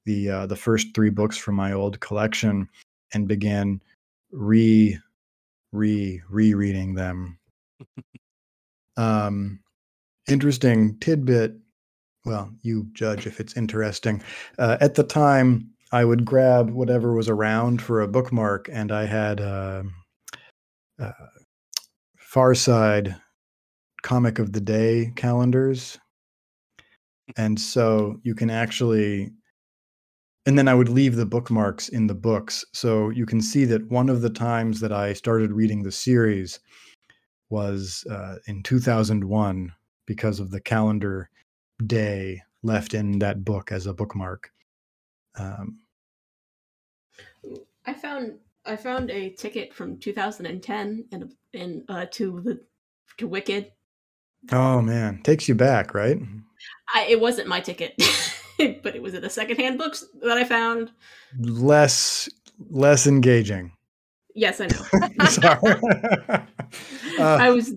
[0.06, 2.68] the uh the first three books from my old collection
[3.12, 3.80] and began
[4.32, 4.98] re
[5.72, 7.38] re rereading them.
[8.96, 9.60] Um
[10.28, 11.54] interesting tidbit
[12.24, 14.22] well you judge if it's interesting.
[14.58, 19.06] Uh, at the time I would grab whatever was around for a bookmark, and I
[19.06, 19.82] had uh,
[21.00, 21.12] uh,
[22.16, 23.16] Far Side
[24.02, 25.98] comic of the day calendars,
[27.36, 29.30] and so you can actually.
[30.46, 33.90] And then I would leave the bookmarks in the books, so you can see that
[33.90, 36.60] one of the times that I started reading the series
[37.50, 39.72] was uh, in 2001
[40.06, 41.28] because of the calendar
[41.86, 44.50] day left in that book as a bookmark.
[45.36, 45.80] Um,
[47.86, 52.60] I found I found a ticket from 2010 in in uh, to the
[53.18, 53.72] to Wicked.
[54.52, 56.18] Oh man, takes you back, right?
[56.94, 57.94] I, it wasn't my ticket,
[58.82, 60.90] but it was in the secondhand books that I found.
[61.38, 62.28] Less
[62.70, 63.72] less engaging.
[64.34, 65.24] Yes, I know.
[65.26, 66.44] Sorry.
[67.18, 67.72] I uh, was.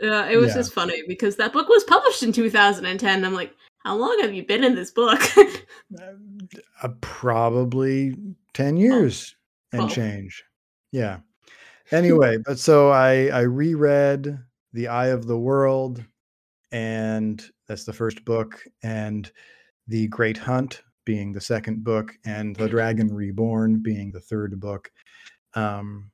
[0.00, 0.54] Uh, it was yeah.
[0.54, 3.24] just funny because that book was published in 2010.
[3.24, 3.52] I'm like,
[3.84, 5.20] How long have you been in this book?
[6.80, 8.14] Uh, probably
[8.54, 9.34] 10 years
[9.72, 9.92] and Twelve.
[9.92, 10.44] change.
[10.92, 11.18] Yeah.
[11.90, 14.38] Anyway, but so I I reread
[14.72, 16.04] The Eye of the World
[16.70, 19.30] and that's the first book and
[19.86, 24.90] The Great Hunt being the second book and The Dragon Reborn being the third book.
[25.54, 26.10] Um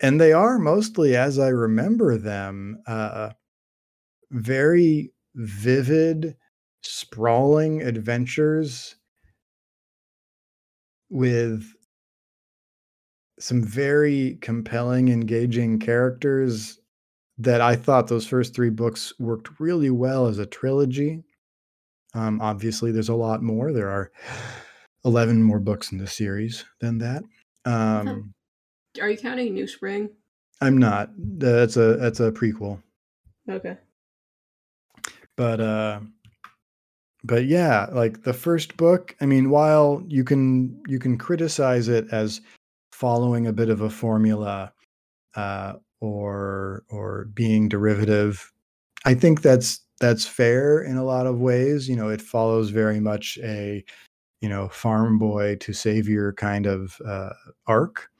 [0.00, 3.30] and they are mostly as I remember them uh
[4.30, 6.36] very vivid
[6.82, 8.96] sprawling adventures
[11.10, 11.64] with
[13.38, 16.78] some very compelling, engaging characters
[17.42, 21.22] that I thought those first three books worked really well as a trilogy.
[22.14, 23.72] Um, obviously, there's a lot more.
[23.72, 24.10] There are
[25.04, 27.22] 11 more books in the series than that.
[27.64, 28.34] Um,
[29.00, 30.10] Are you counting New Spring?
[30.60, 31.10] I'm not.
[31.16, 32.80] That's a that's a prequel.
[33.50, 33.76] Okay.
[35.36, 35.98] but uh
[37.24, 42.06] but yeah like the first book i mean while you can you can criticize it
[42.12, 42.40] as
[42.92, 44.72] following a bit of a formula
[45.34, 45.72] uh
[46.02, 48.52] or or being derivative.
[49.04, 52.98] I think that's that's fair in a lot of ways you know it follows very
[53.00, 53.84] much a
[54.40, 57.30] you know farm boy to savior kind of uh
[57.66, 58.10] arc.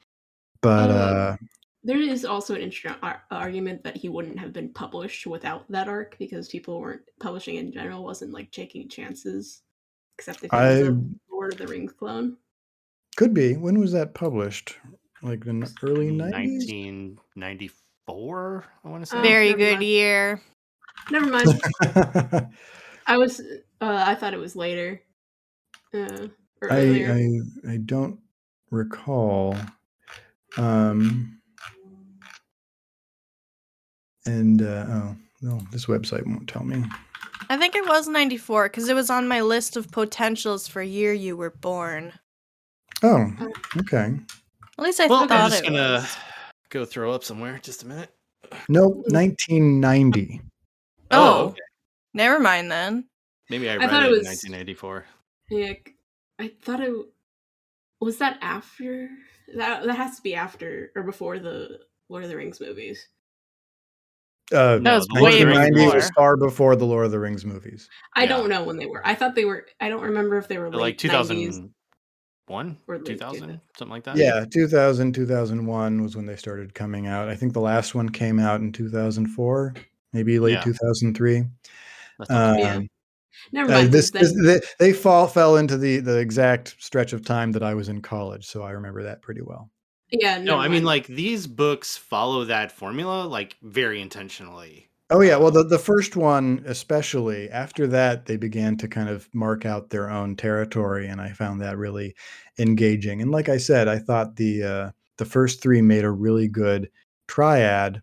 [0.61, 1.35] But Um, uh
[1.83, 5.89] There is also an interesting ar- argument that he wouldn't have been published without that
[5.89, 9.61] arc because people weren't publishing in general wasn't like taking chances,
[10.17, 10.95] except if it was I- a
[11.29, 12.37] Lord of the Rings clone.
[13.17, 13.55] could be.
[13.57, 14.77] When was that published
[15.23, 19.17] like in the early 90s 1994, I want to say.
[19.17, 19.83] Oh, Very good mind.
[19.83, 20.41] year.
[21.09, 21.61] Never mind.
[23.07, 25.01] I was uh, I thought it was later.
[25.93, 26.27] Uh,
[26.69, 27.11] I, earlier.
[27.65, 28.19] I I don't
[28.71, 29.55] recall.
[30.57, 31.39] Um,
[34.25, 36.83] and uh, oh no, this website won't tell me.
[37.49, 41.13] I think it was 94 because it was on my list of potentials for year
[41.13, 42.13] you were born.
[43.03, 43.31] Oh,
[43.77, 44.15] okay.
[44.77, 46.17] At least I well, thought I'm just it gonna was.
[46.69, 47.59] go throw up somewhere.
[47.61, 48.09] Just a minute.
[48.69, 50.41] Nope, 1990.
[51.11, 51.59] Oh, okay.
[52.13, 53.05] never mind then.
[53.49, 55.05] Maybe I I read thought it, it in was- 1984.
[55.49, 55.95] Yeah, c-
[56.39, 56.93] I thought it
[57.99, 59.09] was that after
[59.55, 59.83] that.
[59.85, 63.07] That has to be after or before the Lord of the Rings movies.
[64.51, 65.95] Uh, That was the Lord of the way before.
[65.95, 67.89] was far before the Lord of the Rings movies.
[68.15, 68.29] I Yeah.
[68.29, 69.05] don't know when they were.
[69.05, 69.67] I thought they were.
[69.79, 71.55] I don't remember if they were late like 2000s.
[71.55, 71.73] 2001,
[72.47, 73.61] One or 2000, 2000.
[73.77, 74.17] something like that.
[74.17, 77.29] Yeah, 2000, 2001 was when they started coming out.
[77.29, 79.73] I think the last one came out in 2004,
[80.11, 80.61] maybe late Yeah.
[80.61, 81.45] 2003.
[82.19, 82.75] That sounds Yeah.
[82.75, 82.87] Um,
[83.51, 83.91] Never Uh, mind.
[83.91, 87.73] this, this they, they fall fell into the the exact stretch of time that I
[87.73, 89.71] was in college, so I remember that pretty well.
[90.11, 94.89] yeah, No, never I mean like these books follow that formula like very intentionally.
[95.13, 97.47] Oh yeah, well the the first one especially.
[97.51, 101.61] After that, they began to kind of mark out their own territory, and I found
[101.61, 102.15] that really
[102.57, 103.21] engaging.
[103.21, 106.89] And like I said, I thought the uh, the first three made a really good
[107.27, 108.01] triad.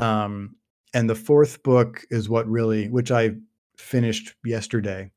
[0.00, 0.56] Um,
[0.92, 3.36] and the fourth book is what really, which I
[3.76, 5.12] finished yesterday,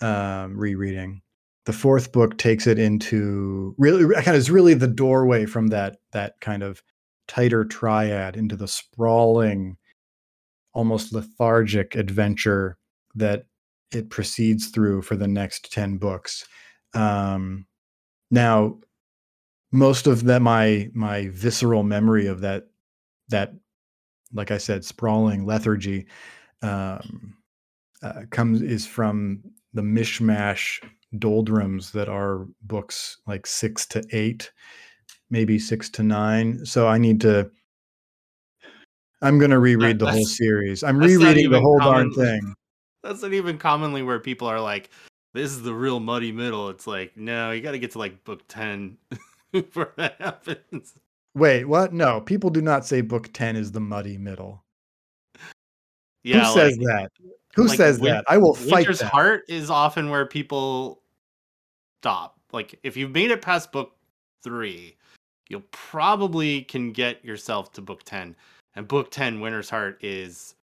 [0.00, 1.22] um, rereading.
[1.66, 5.98] The fourth book takes it into really kind of is really the doorway from that
[6.12, 6.82] that kind of
[7.28, 9.76] tighter triad into the sprawling,
[10.76, 12.76] almost lethargic adventure
[13.14, 13.46] that
[13.92, 16.46] it proceeds through for the next 10 books.
[16.92, 17.66] Um,
[18.30, 18.78] now,
[19.72, 22.64] most of that my my visceral memory of that
[23.30, 23.54] that
[24.32, 26.06] like I said, sprawling lethargy
[26.62, 27.34] um,
[28.02, 30.78] uh, comes is from the mishmash
[31.18, 34.50] doldrums that are books like six to eight,
[35.30, 36.64] maybe six to nine.
[36.66, 37.50] So I need to.
[39.26, 40.82] I'm going to reread the whole series.
[40.82, 42.54] I'm rereading the whole darn thing.
[43.02, 44.90] That's not even commonly where people are like,
[45.34, 48.24] "This is the real muddy middle." It's like, no, you got to get to like
[48.24, 48.96] book ten
[49.52, 50.94] before that happens.
[51.36, 51.92] Wait, what?
[51.92, 54.64] No, people do not say book 10 is the muddy middle.
[56.24, 57.12] Yeah, Who says like, that?
[57.54, 58.24] Who like says Win- that?
[58.26, 59.02] I will fight Winter's.
[59.02, 61.02] Heart is often where people
[62.00, 62.40] stop.
[62.52, 63.96] Like if you've made it past book
[64.42, 64.96] three,
[65.50, 68.34] you'll probably can get yourself to book ten.
[68.76, 70.54] And book ten, Winter's Heart, is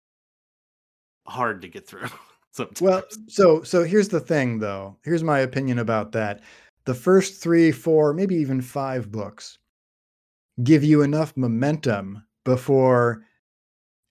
[1.27, 2.07] hard to get through.
[2.51, 2.81] Sometimes.
[2.81, 4.95] Well, so so here's the thing though.
[5.03, 6.41] Here's my opinion about that.
[6.85, 9.57] The first 3, 4, maybe even 5 books
[10.63, 13.23] give you enough momentum before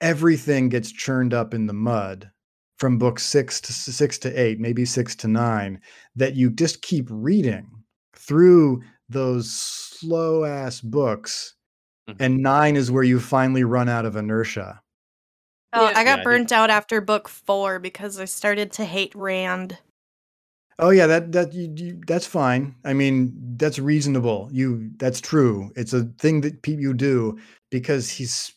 [0.00, 2.30] everything gets churned up in the mud
[2.78, 5.80] from book 6 to 6 to 8, maybe 6 to 9
[6.16, 7.70] that you just keep reading
[8.16, 11.54] through those slow ass books
[12.12, 12.24] Mhm.
[12.24, 14.80] and 9 is where you finally run out of inertia.
[15.72, 15.98] Oh, Yeah.
[15.98, 19.78] I got think- burnt out after book four because I started to hate Rand.
[20.78, 22.74] Oh yeah, that that you, you, that's fine.
[22.84, 24.48] I mean, that's reasonable.
[24.52, 25.70] You that's true.
[25.76, 27.38] It's a thing that pe- you do
[27.70, 28.52] because he's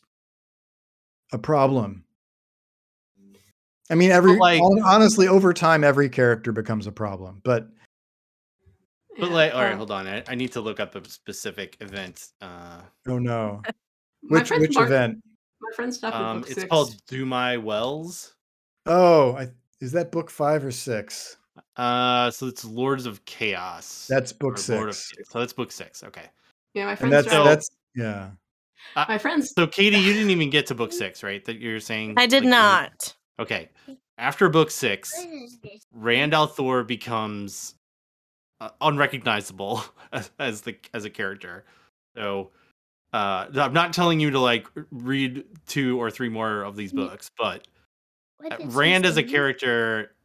[1.32, 2.04] a problem.
[3.92, 7.42] I mean, every like- honestly, over time, every character becomes a problem.
[7.44, 7.70] But
[9.20, 10.08] But like, all right, um, hold on.
[10.08, 12.28] I, I need to look up a specific event.
[12.42, 13.62] Uh, oh no,
[14.24, 15.24] which which mark- event?
[15.62, 16.70] My friend stopped at um, book it's six.
[16.70, 18.36] called Dumai's Wells.
[18.86, 19.48] Oh, I,
[19.82, 21.38] is that book five or six?
[21.78, 24.06] Uh, so it's Lords of Chaos.
[24.10, 25.30] That's book or Lord of six.
[25.30, 26.04] So that's book six.
[26.04, 26.26] Okay.
[26.74, 27.50] Yeah, my And friend that's started.
[27.50, 28.30] that's yeah.
[28.96, 29.54] my friends.
[29.56, 31.44] So Katie, you didn't even get to book six, right?
[31.46, 32.16] That you're saying.
[32.18, 33.16] I did like, you- not.
[33.40, 33.70] Okay.
[34.18, 35.14] After book six,
[35.94, 37.76] Rand al'Thor becomes
[38.62, 41.66] uh, unrecognizable as, as the as a character.
[42.16, 42.52] So
[43.14, 47.30] uh, I'm not telling you to like read two or three more of these books,
[47.38, 47.68] but
[48.52, 50.16] uh, Rand as a character,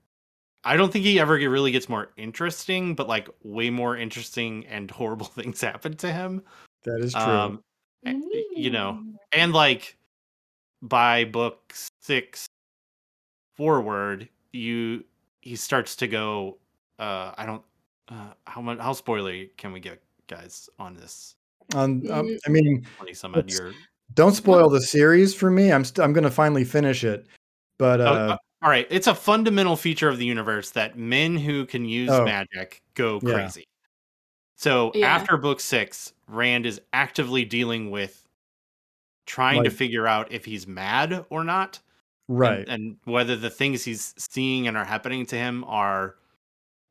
[0.64, 4.90] I don't think he ever really gets more interesting, but like way more interesting and
[4.90, 6.42] horrible things happen to him.
[6.84, 7.22] That is true.
[7.22, 7.62] Um,
[8.56, 9.02] you know,
[9.32, 9.96] and like
[10.82, 12.46] by book six
[13.56, 15.04] forward, you
[15.42, 16.58] he starts to go.
[16.98, 17.62] Uh, I don't.
[18.10, 18.78] Uh, how much?
[18.78, 21.36] How spoilery can we get, guys, on this?
[21.74, 23.72] On, um, Mm, I mean, some odd let's- year.
[24.14, 25.72] don't spoil the series for me.
[25.72, 27.26] I'm st- I'm gonna finally finish it,
[27.78, 31.36] but Oh, uh, uh, all right, it's a fundamental feature of the universe that men
[31.36, 32.24] who can use Oh.
[32.24, 33.32] magic go Yeah.
[33.34, 33.68] crazy.
[34.56, 35.14] So Yeah.
[35.14, 38.26] after book six, Rand is actively dealing with
[39.26, 41.78] trying to figure out if he's mad or not.
[42.28, 42.68] and- right.
[42.68, 46.14] and, whether the things he's seeing and are happening to him are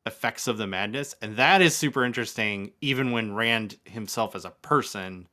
[0.10, 4.49] effects of the madness and that is super interesting even when rand himself as a
[4.62, 5.28] person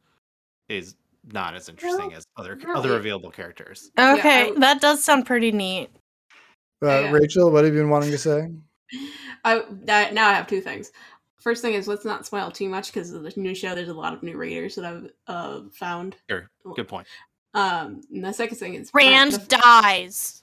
[0.68, 0.94] is
[1.32, 5.50] not as interesting as other no, other available characters Okay, I- that does sound pretty
[5.50, 5.90] neat.
[6.82, 7.10] Uh, yeah.
[7.10, 8.48] Rachel, what have you been wanting to say?
[9.44, 10.92] I, I now I have two things.
[11.40, 13.74] First thing is let's not spoil too much because of the new show.
[13.74, 16.16] There's a lot of new raiders that I've uh, found.
[16.28, 17.06] sure good point
[17.54, 20.42] Um, and the second thing is Rand the- dies.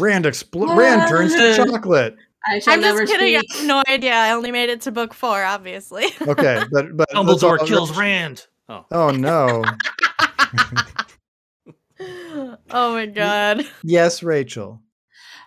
[0.00, 2.16] Rand expl- Rand turns to chocolate.
[2.46, 3.36] I shall I'm never just kidding.
[3.36, 3.56] I speak.
[3.58, 4.12] have no idea.
[4.14, 6.06] I only made it to book four, obviously.
[6.22, 9.64] Okay, but but dumbledore all- kills rand oh Oh no.
[12.70, 13.66] oh my god.
[13.82, 14.80] yes, Rachel.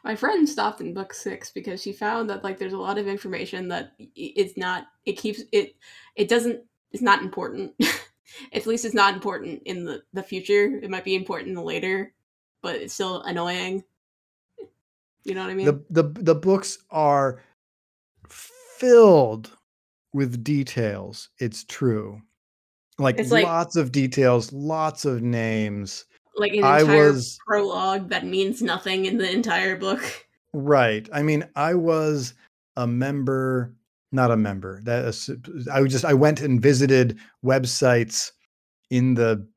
[0.03, 3.07] My friend stopped in book six because she found that like there's a lot of
[3.07, 4.85] information that it's not.
[5.05, 5.75] It keeps it.
[6.15, 6.61] It doesn't.
[6.91, 7.73] It's not important.
[8.53, 10.79] At least it's not important in the the future.
[10.81, 12.13] It might be important later,
[12.61, 13.83] but it's still annoying.
[15.24, 15.65] You know what I mean?
[15.65, 17.41] The the the books are
[18.30, 19.51] filled
[20.13, 21.30] with details.
[21.39, 22.21] It's true.
[22.99, 26.05] Like, It's like- lots of details, lots of names.
[26.36, 30.01] like an I entire was prologue that means nothing in the entire book.
[30.53, 31.07] right.
[31.13, 32.34] I mean, I was
[32.76, 33.74] a member,
[34.11, 34.82] not a member.
[34.84, 35.30] That is,
[35.71, 38.32] I just I went and visited websites
[38.89, 39.47] in the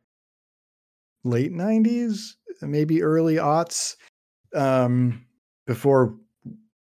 [1.25, 3.97] late 90s, maybe early aughts
[4.55, 5.25] um
[5.67, 6.17] before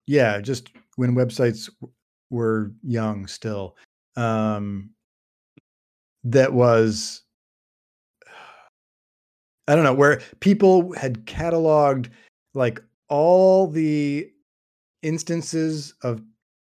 [0.06, 1.68] yeah, just when websites
[2.30, 3.76] were young still.
[4.16, 4.90] Um
[6.24, 7.22] that was
[9.68, 12.08] I don't know, where people had cataloged
[12.54, 14.30] like all the
[15.02, 16.22] instances of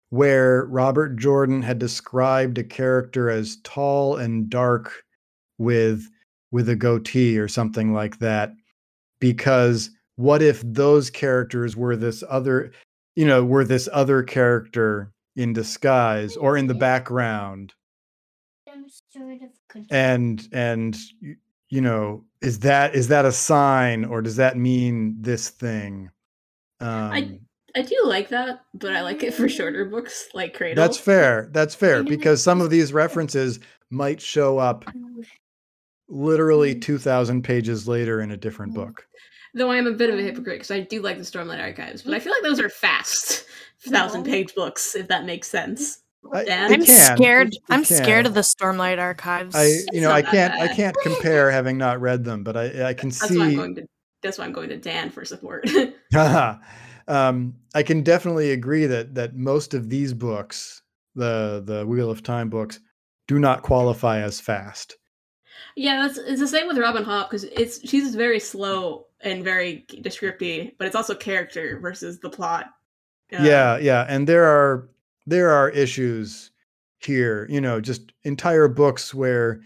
[0.09, 5.03] where Robert Jordan had described a character as tall and dark
[5.57, 6.07] with
[6.51, 8.53] with a goatee or something like that
[9.19, 12.71] because what if those characters were this other
[13.15, 17.73] you know were this other character in disguise or in the background?
[19.89, 20.97] And and
[21.69, 26.09] you know is that is that a sign or does that mean this thing?
[26.79, 27.39] Um
[27.75, 30.83] I do like that, but I like it for shorter books like Cradle.
[30.83, 33.59] that's fair that's fair because some of these references
[33.91, 34.83] might show up
[36.09, 39.05] literally 2000 pages later in a different book
[39.53, 42.01] Though I am a bit of a hypocrite because I do like the Stormlight Archives,
[42.03, 43.45] but I feel like those are fast
[43.87, 45.99] thousand page books, if that makes sense.
[46.33, 46.73] I- Dan?
[46.73, 47.47] I'm can, scared.
[47.49, 47.97] it- it I'm can.
[48.03, 49.55] scared of the Stormlight Archives.
[49.55, 52.89] i you It's know i can't i can't compare having not read them but i
[52.89, 53.87] i can That's see why I'm going to.
[54.23, 55.69] That's why I'm going to Dan for support.
[57.07, 60.81] um, I can definitely agree that that most of these books,
[61.15, 62.79] the the Wheel of Time books,
[63.27, 64.97] do not qualify as fast.
[65.75, 69.85] yeah, that's it's the same with Robin Hobb because it's she's very slow and very
[70.01, 72.67] descriptive, but it's also character versus the plot.
[73.33, 74.89] Uh, yeah, yeah, and there are
[75.25, 76.51] there are issues
[76.99, 77.47] here.
[77.49, 79.61] You know, just entire books where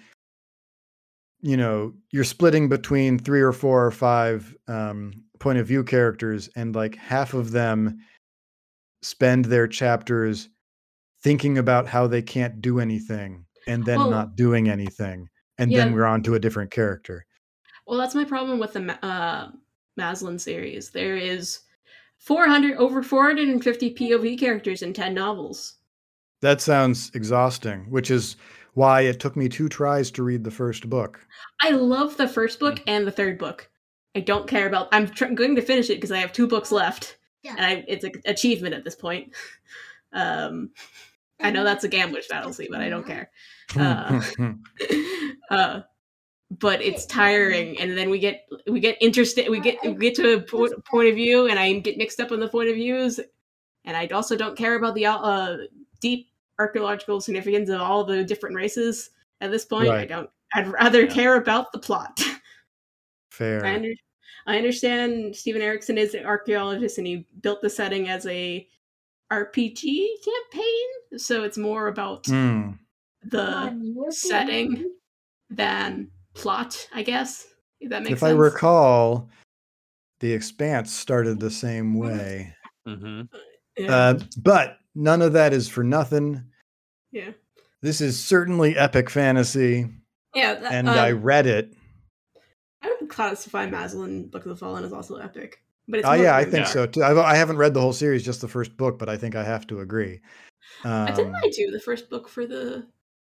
[1.41, 6.49] you know you're splitting between three or four or five um, point of view characters,
[6.55, 7.99] and like half of them
[9.03, 10.49] spend their chapters
[11.23, 15.27] thinking about how they can't do anything, and then Well, not doing anything,
[15.57, 17.25] and then we're on to a different character.
[17.91, 19.49] Well, that's my problem with the Ma- uh,
[19.99, 20.91] Malazan series.
[20.91, 21.59] There is
[22.19, 25.73] 400 over 450 POV characters in 10 novels.
[26.41, 28.37] That sounds exhausting, which is
[28.75, 31.19] why it took me two tries to read the first book.
[31.61, 33.69] I love the first book and the third book.
[34.15, 34.87] I don't care about.
[34.93, 37.55] I'm tr- going to finish it because I have two books left, yeah.
[37.57, 39.33] and I, it's an achievement at this point.
[40.13, 40.71] Um,
[41.39, 43.31] I know that's a gambler's fallacy, but I don't care.
[43.79, 44.21] Uh,
[45.49, 45.81] uh,
[46.59, 49.49] but it's tiring, and then we get we get interested.
[49.49, 52.31] We get we get to a po- point of view, and I get mixed up
[52.31, 53.19] on the point of views,
[53.85, 55.57] and I also don't care about the uh,
[56.01, 56.27] deep
[56.59, 59.89] archaeological significance of all the different races at this point.
[59.89, 60.29] I don't.
[60.53, 61.13] I'd rather Yeah.
[61.13, 62.19] care about the plot.
[63.31, 63.65] Fair.
[63.65, 63.91] I, under,
[64.45, 68.67] I understand Steven Erikson is an archaeologist, and he built the setting as a
[69.31, 72.77] RPG campaign, so it's more about Mm.
[73.23, 74.91] the setting
[75.49, 77.47] than plot, I guess.
[77.79, 78.29] If that makes If sense.
[78.29, 79.29] I recall,
[80.19, 82.53] The Expanse started the same way.
[82.85, 83.21] hmm
[83.77, 83.91] yeah.
[83.95, 86.43] Uh, but none of that is for nothing.
[87.11, 87.31] yeah.
[87.81, 89.87] This is certainly epic fantasy,
[90.35, 90.53] Yeah.
[90.55, 91.73] That, and um, I read it.
[92.83, 95.63] I would classify Malazan Book of the Fallen as also epic.
[95.87, 96.67] But it's Oh yeah, I think dark.
[96.67, 97.03] so too.
[97.03, 99.43] I've, I haven't read the whole series, just the first book, but I think I
[99.43, 100.19] have to agree.
[100.83, 102.85] I didn't Um, I do the first book for the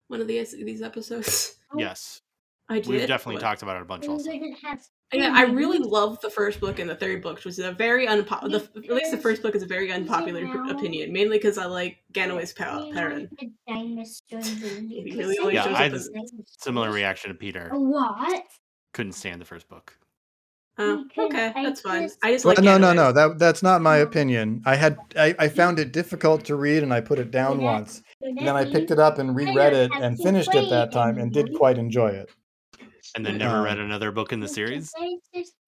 [0.08, 1.56] one of these these episodes?
[1.78, 2.22] Yes,
[2.70, 2.88] I did.
[2.88, 4.08] we've definitely but- talked about it a bunch.
[4.08, 4.30] Also,
[5.14, 8.08] Yeah, I really love the first book and the third book, which is a very
[8.08, 8.58] unpopular.
[8.58, 12.00] At least the first book is a very unpopular p- opinion, mainly because I like
[12.12, 13.30] Ganoes pa- Paran.
[13.40, 16.10] He really Yeah, I had as
[16.60, 17.70] similar reaction to Peter.
[17.72, 18.44] What?
[18.94, 19.98] Couldn't stand the first book.
[20.80, 22.10] Oh, okay, that's fine.
[22.22, 23.12] I just well, like no, no, no.
[23.12, 24.62] That that's not my opinion.
[24.66, 28.04] I had I, I found it difficult to read, and I put it down once.
[28.22, 31.32] And then I picked it up and reread it and finished it that time, and
[31.34, 32.30] did quite enjoy it.
[33.18, 34.94] And then never Um, read another book in the series.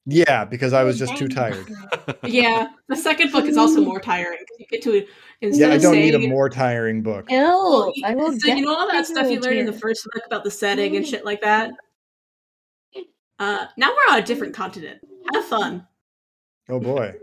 [0.05, 1.67] Yeah, because I was just too tired.
[2.23, 5.03] Yeah, the second book is also more tiring because you get to
[5.41, 7.25] instead Yeah, I don't saying need a more tiring book.
[7.29, 10.07] Well, Ew, I will so you know all that stuff you learned in the first
[10.13, 11.71] book about the setting and shit like that.
[13.39, 14.99] Uh, now we're on a different continent.
[15.33, 15.87] Have fun.
[16.69, 17.15] Oh boy.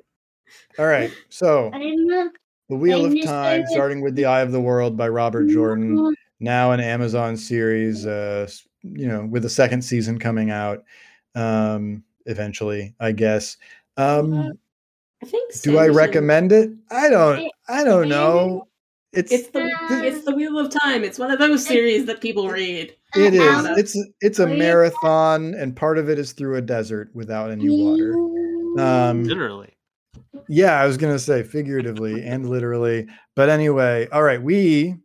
[0.79, 1.13] All right.
[1.29, 2.31] So I didn't know.
[2.69, 6.73] The Wheel of Time, starting with The Eye of the World by Robert Jordan, now
[6.73, 10.85] an Amazon series, uh, s- you know, with a second season coming out
[11.35, 13.57] um, eventually, I guess.
[13.97, 14.59] Um,
[15.23, 15.53] I think.
[15.53, 15.71] So.
[15.71, 16.71] Do I recommend it?
[16.91, 17.51] I don't.
[17.69, 18.69] I don't know.
[19.13, 19.71] It's It's the
[20.05, 21.03] it's the Wheel of Time.
[21.03, 22.95] It's one of those series that people read.
[23.15, 23.65] it is.
[23.79, 28.15] It's it's a marathon, and part of it is through a desert without any water.
[28.79, 29.73] Um, Literally.
[30.49, 34.97] Yeah, I was gonna say figuratively and literally, but anyway, all right, we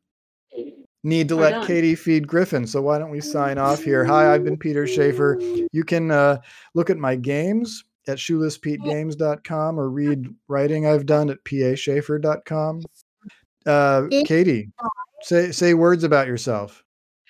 [1.03, 1.67] need to We're let done.
[1.67, 2.65] Katie feed Griffin.
[2.67, 4.03] So why don't we sign off here?
[4.05, 5.39] Hi, I've been Peter Schaefer.
[5.71, 6.37] You can uh,
[6.73, 12.81] look at my games at shoelesspetegames.com or read writing I've done at paschaefer.com.
[13.65, 14.69] Uh, Katie,
[15.21, 16.83] say say words about yourself.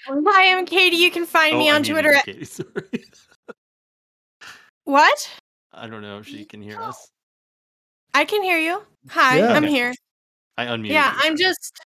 [0.08, 0.95] Hi, I'm Katie.
[0.98, 3.04] You can find me Oh, I on Twitter you, at Katie, sorry.
[4.86, 5.30] what?
[5.74, 7.10] I don't know if she can hear us.
[8.14, 8.82] I can hear you.
[9.10, 9.54] Hi, Yeah.
[9.54, 9.94] I'm here.
[10.58, 10.90] I unmuted.
[10.90, 11.80] Yeah, you, I'm just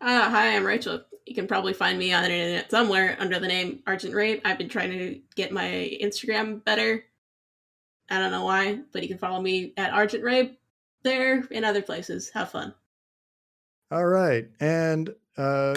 [0.00, 1.02] Uh, hi, I'm Rachel.
[1.26, 4.40] You can probably find me on the internet somewhere under the name Argent Rape.
[4.44, 7.04] I've been trying to get my Instagram better.
[8.10, 10.58] I don't know why, but you can follow me at Argent Rape
[11.02, 12.30] there and other places.
[12.34, 12.72] Have fun.
[13.90, 14.46] All right.
[14.60, 15.76] And uh,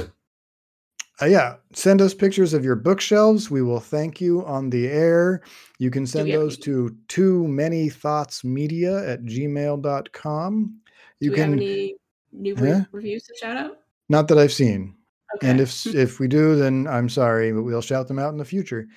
[1.22, 3.52] uh, yeah, send us pictures of your bookshelves.
[3.52, 5.42] We will thank you on the air.
[5.78, 10.80] You can send those to too many thoughts media at gmail.com.
[11.20, 11.96] You Do we can, have any
[12.32, 12.86] new Huh?
[12.92, 13.80] reviews to shout out?
[14.08, 14.96] not that I've seen.
[15.36, 15.48] Okay.
[15.50, 18.46] And if if we do, then I'm sorry, but we'll shout them out in the
[18.46, 18.88] future.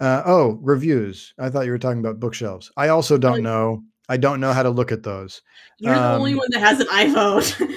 [0.00, 1.34] Uh, oh, reviews.
[1.38, 2.70] I thought you were talking about bookshelves.
[2.76, 3.82] I also don't know.
[4.08, 5.42] I don't know how to look at those.
[5.78, 7.74] You're the only um, one that has an iPhone.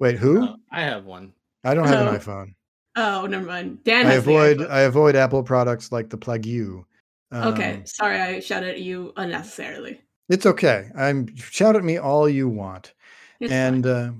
[0.00, 0.42] Wait, who?
[0.42, 1.32] Uh, I have one.
[1.64, 2.10] I don't have oh.
[2.10, 2.54] an iPhone.
[2.96, 3.84] oh, never mind.
[3.84, 4.70] Dan I has avoid iPhone.
[4.70, 6.86] I avoid Apple products like the Plague U.
[7.32, 10.00] okay, Um, sorry I shouted at you unnecessarily.
[10.28, 10.90] It's okay.
[10.96, 12.94] I'm shout at me all you want.
[13.40, 14.12] It's and uh,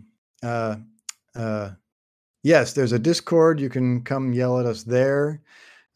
[0.42, 0.76] uh,
[1.34, 1.70] uh,
[2.42, 3.60] yes, there's a Discord.
[3.60, 5.40] You can come yell at us there.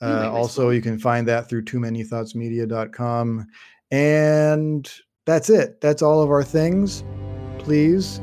[0.00, 3.46] I Uh, also, you can find that through too many thoughtsmedia.com.
[3.90, 4.90] And
[5.24, 5.80] that's it.
[5.80, 7.04] That's all of our things.
[7.58, 8.20] Please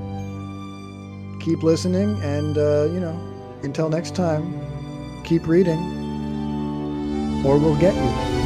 [1.40, 2.22] keep listening.
[2.22, 3.20] And, uh, you know,
[3.64, 4.62] until next time,
[5.24, 5.80] keep reading
[7.46, 8.43] or we'll get you.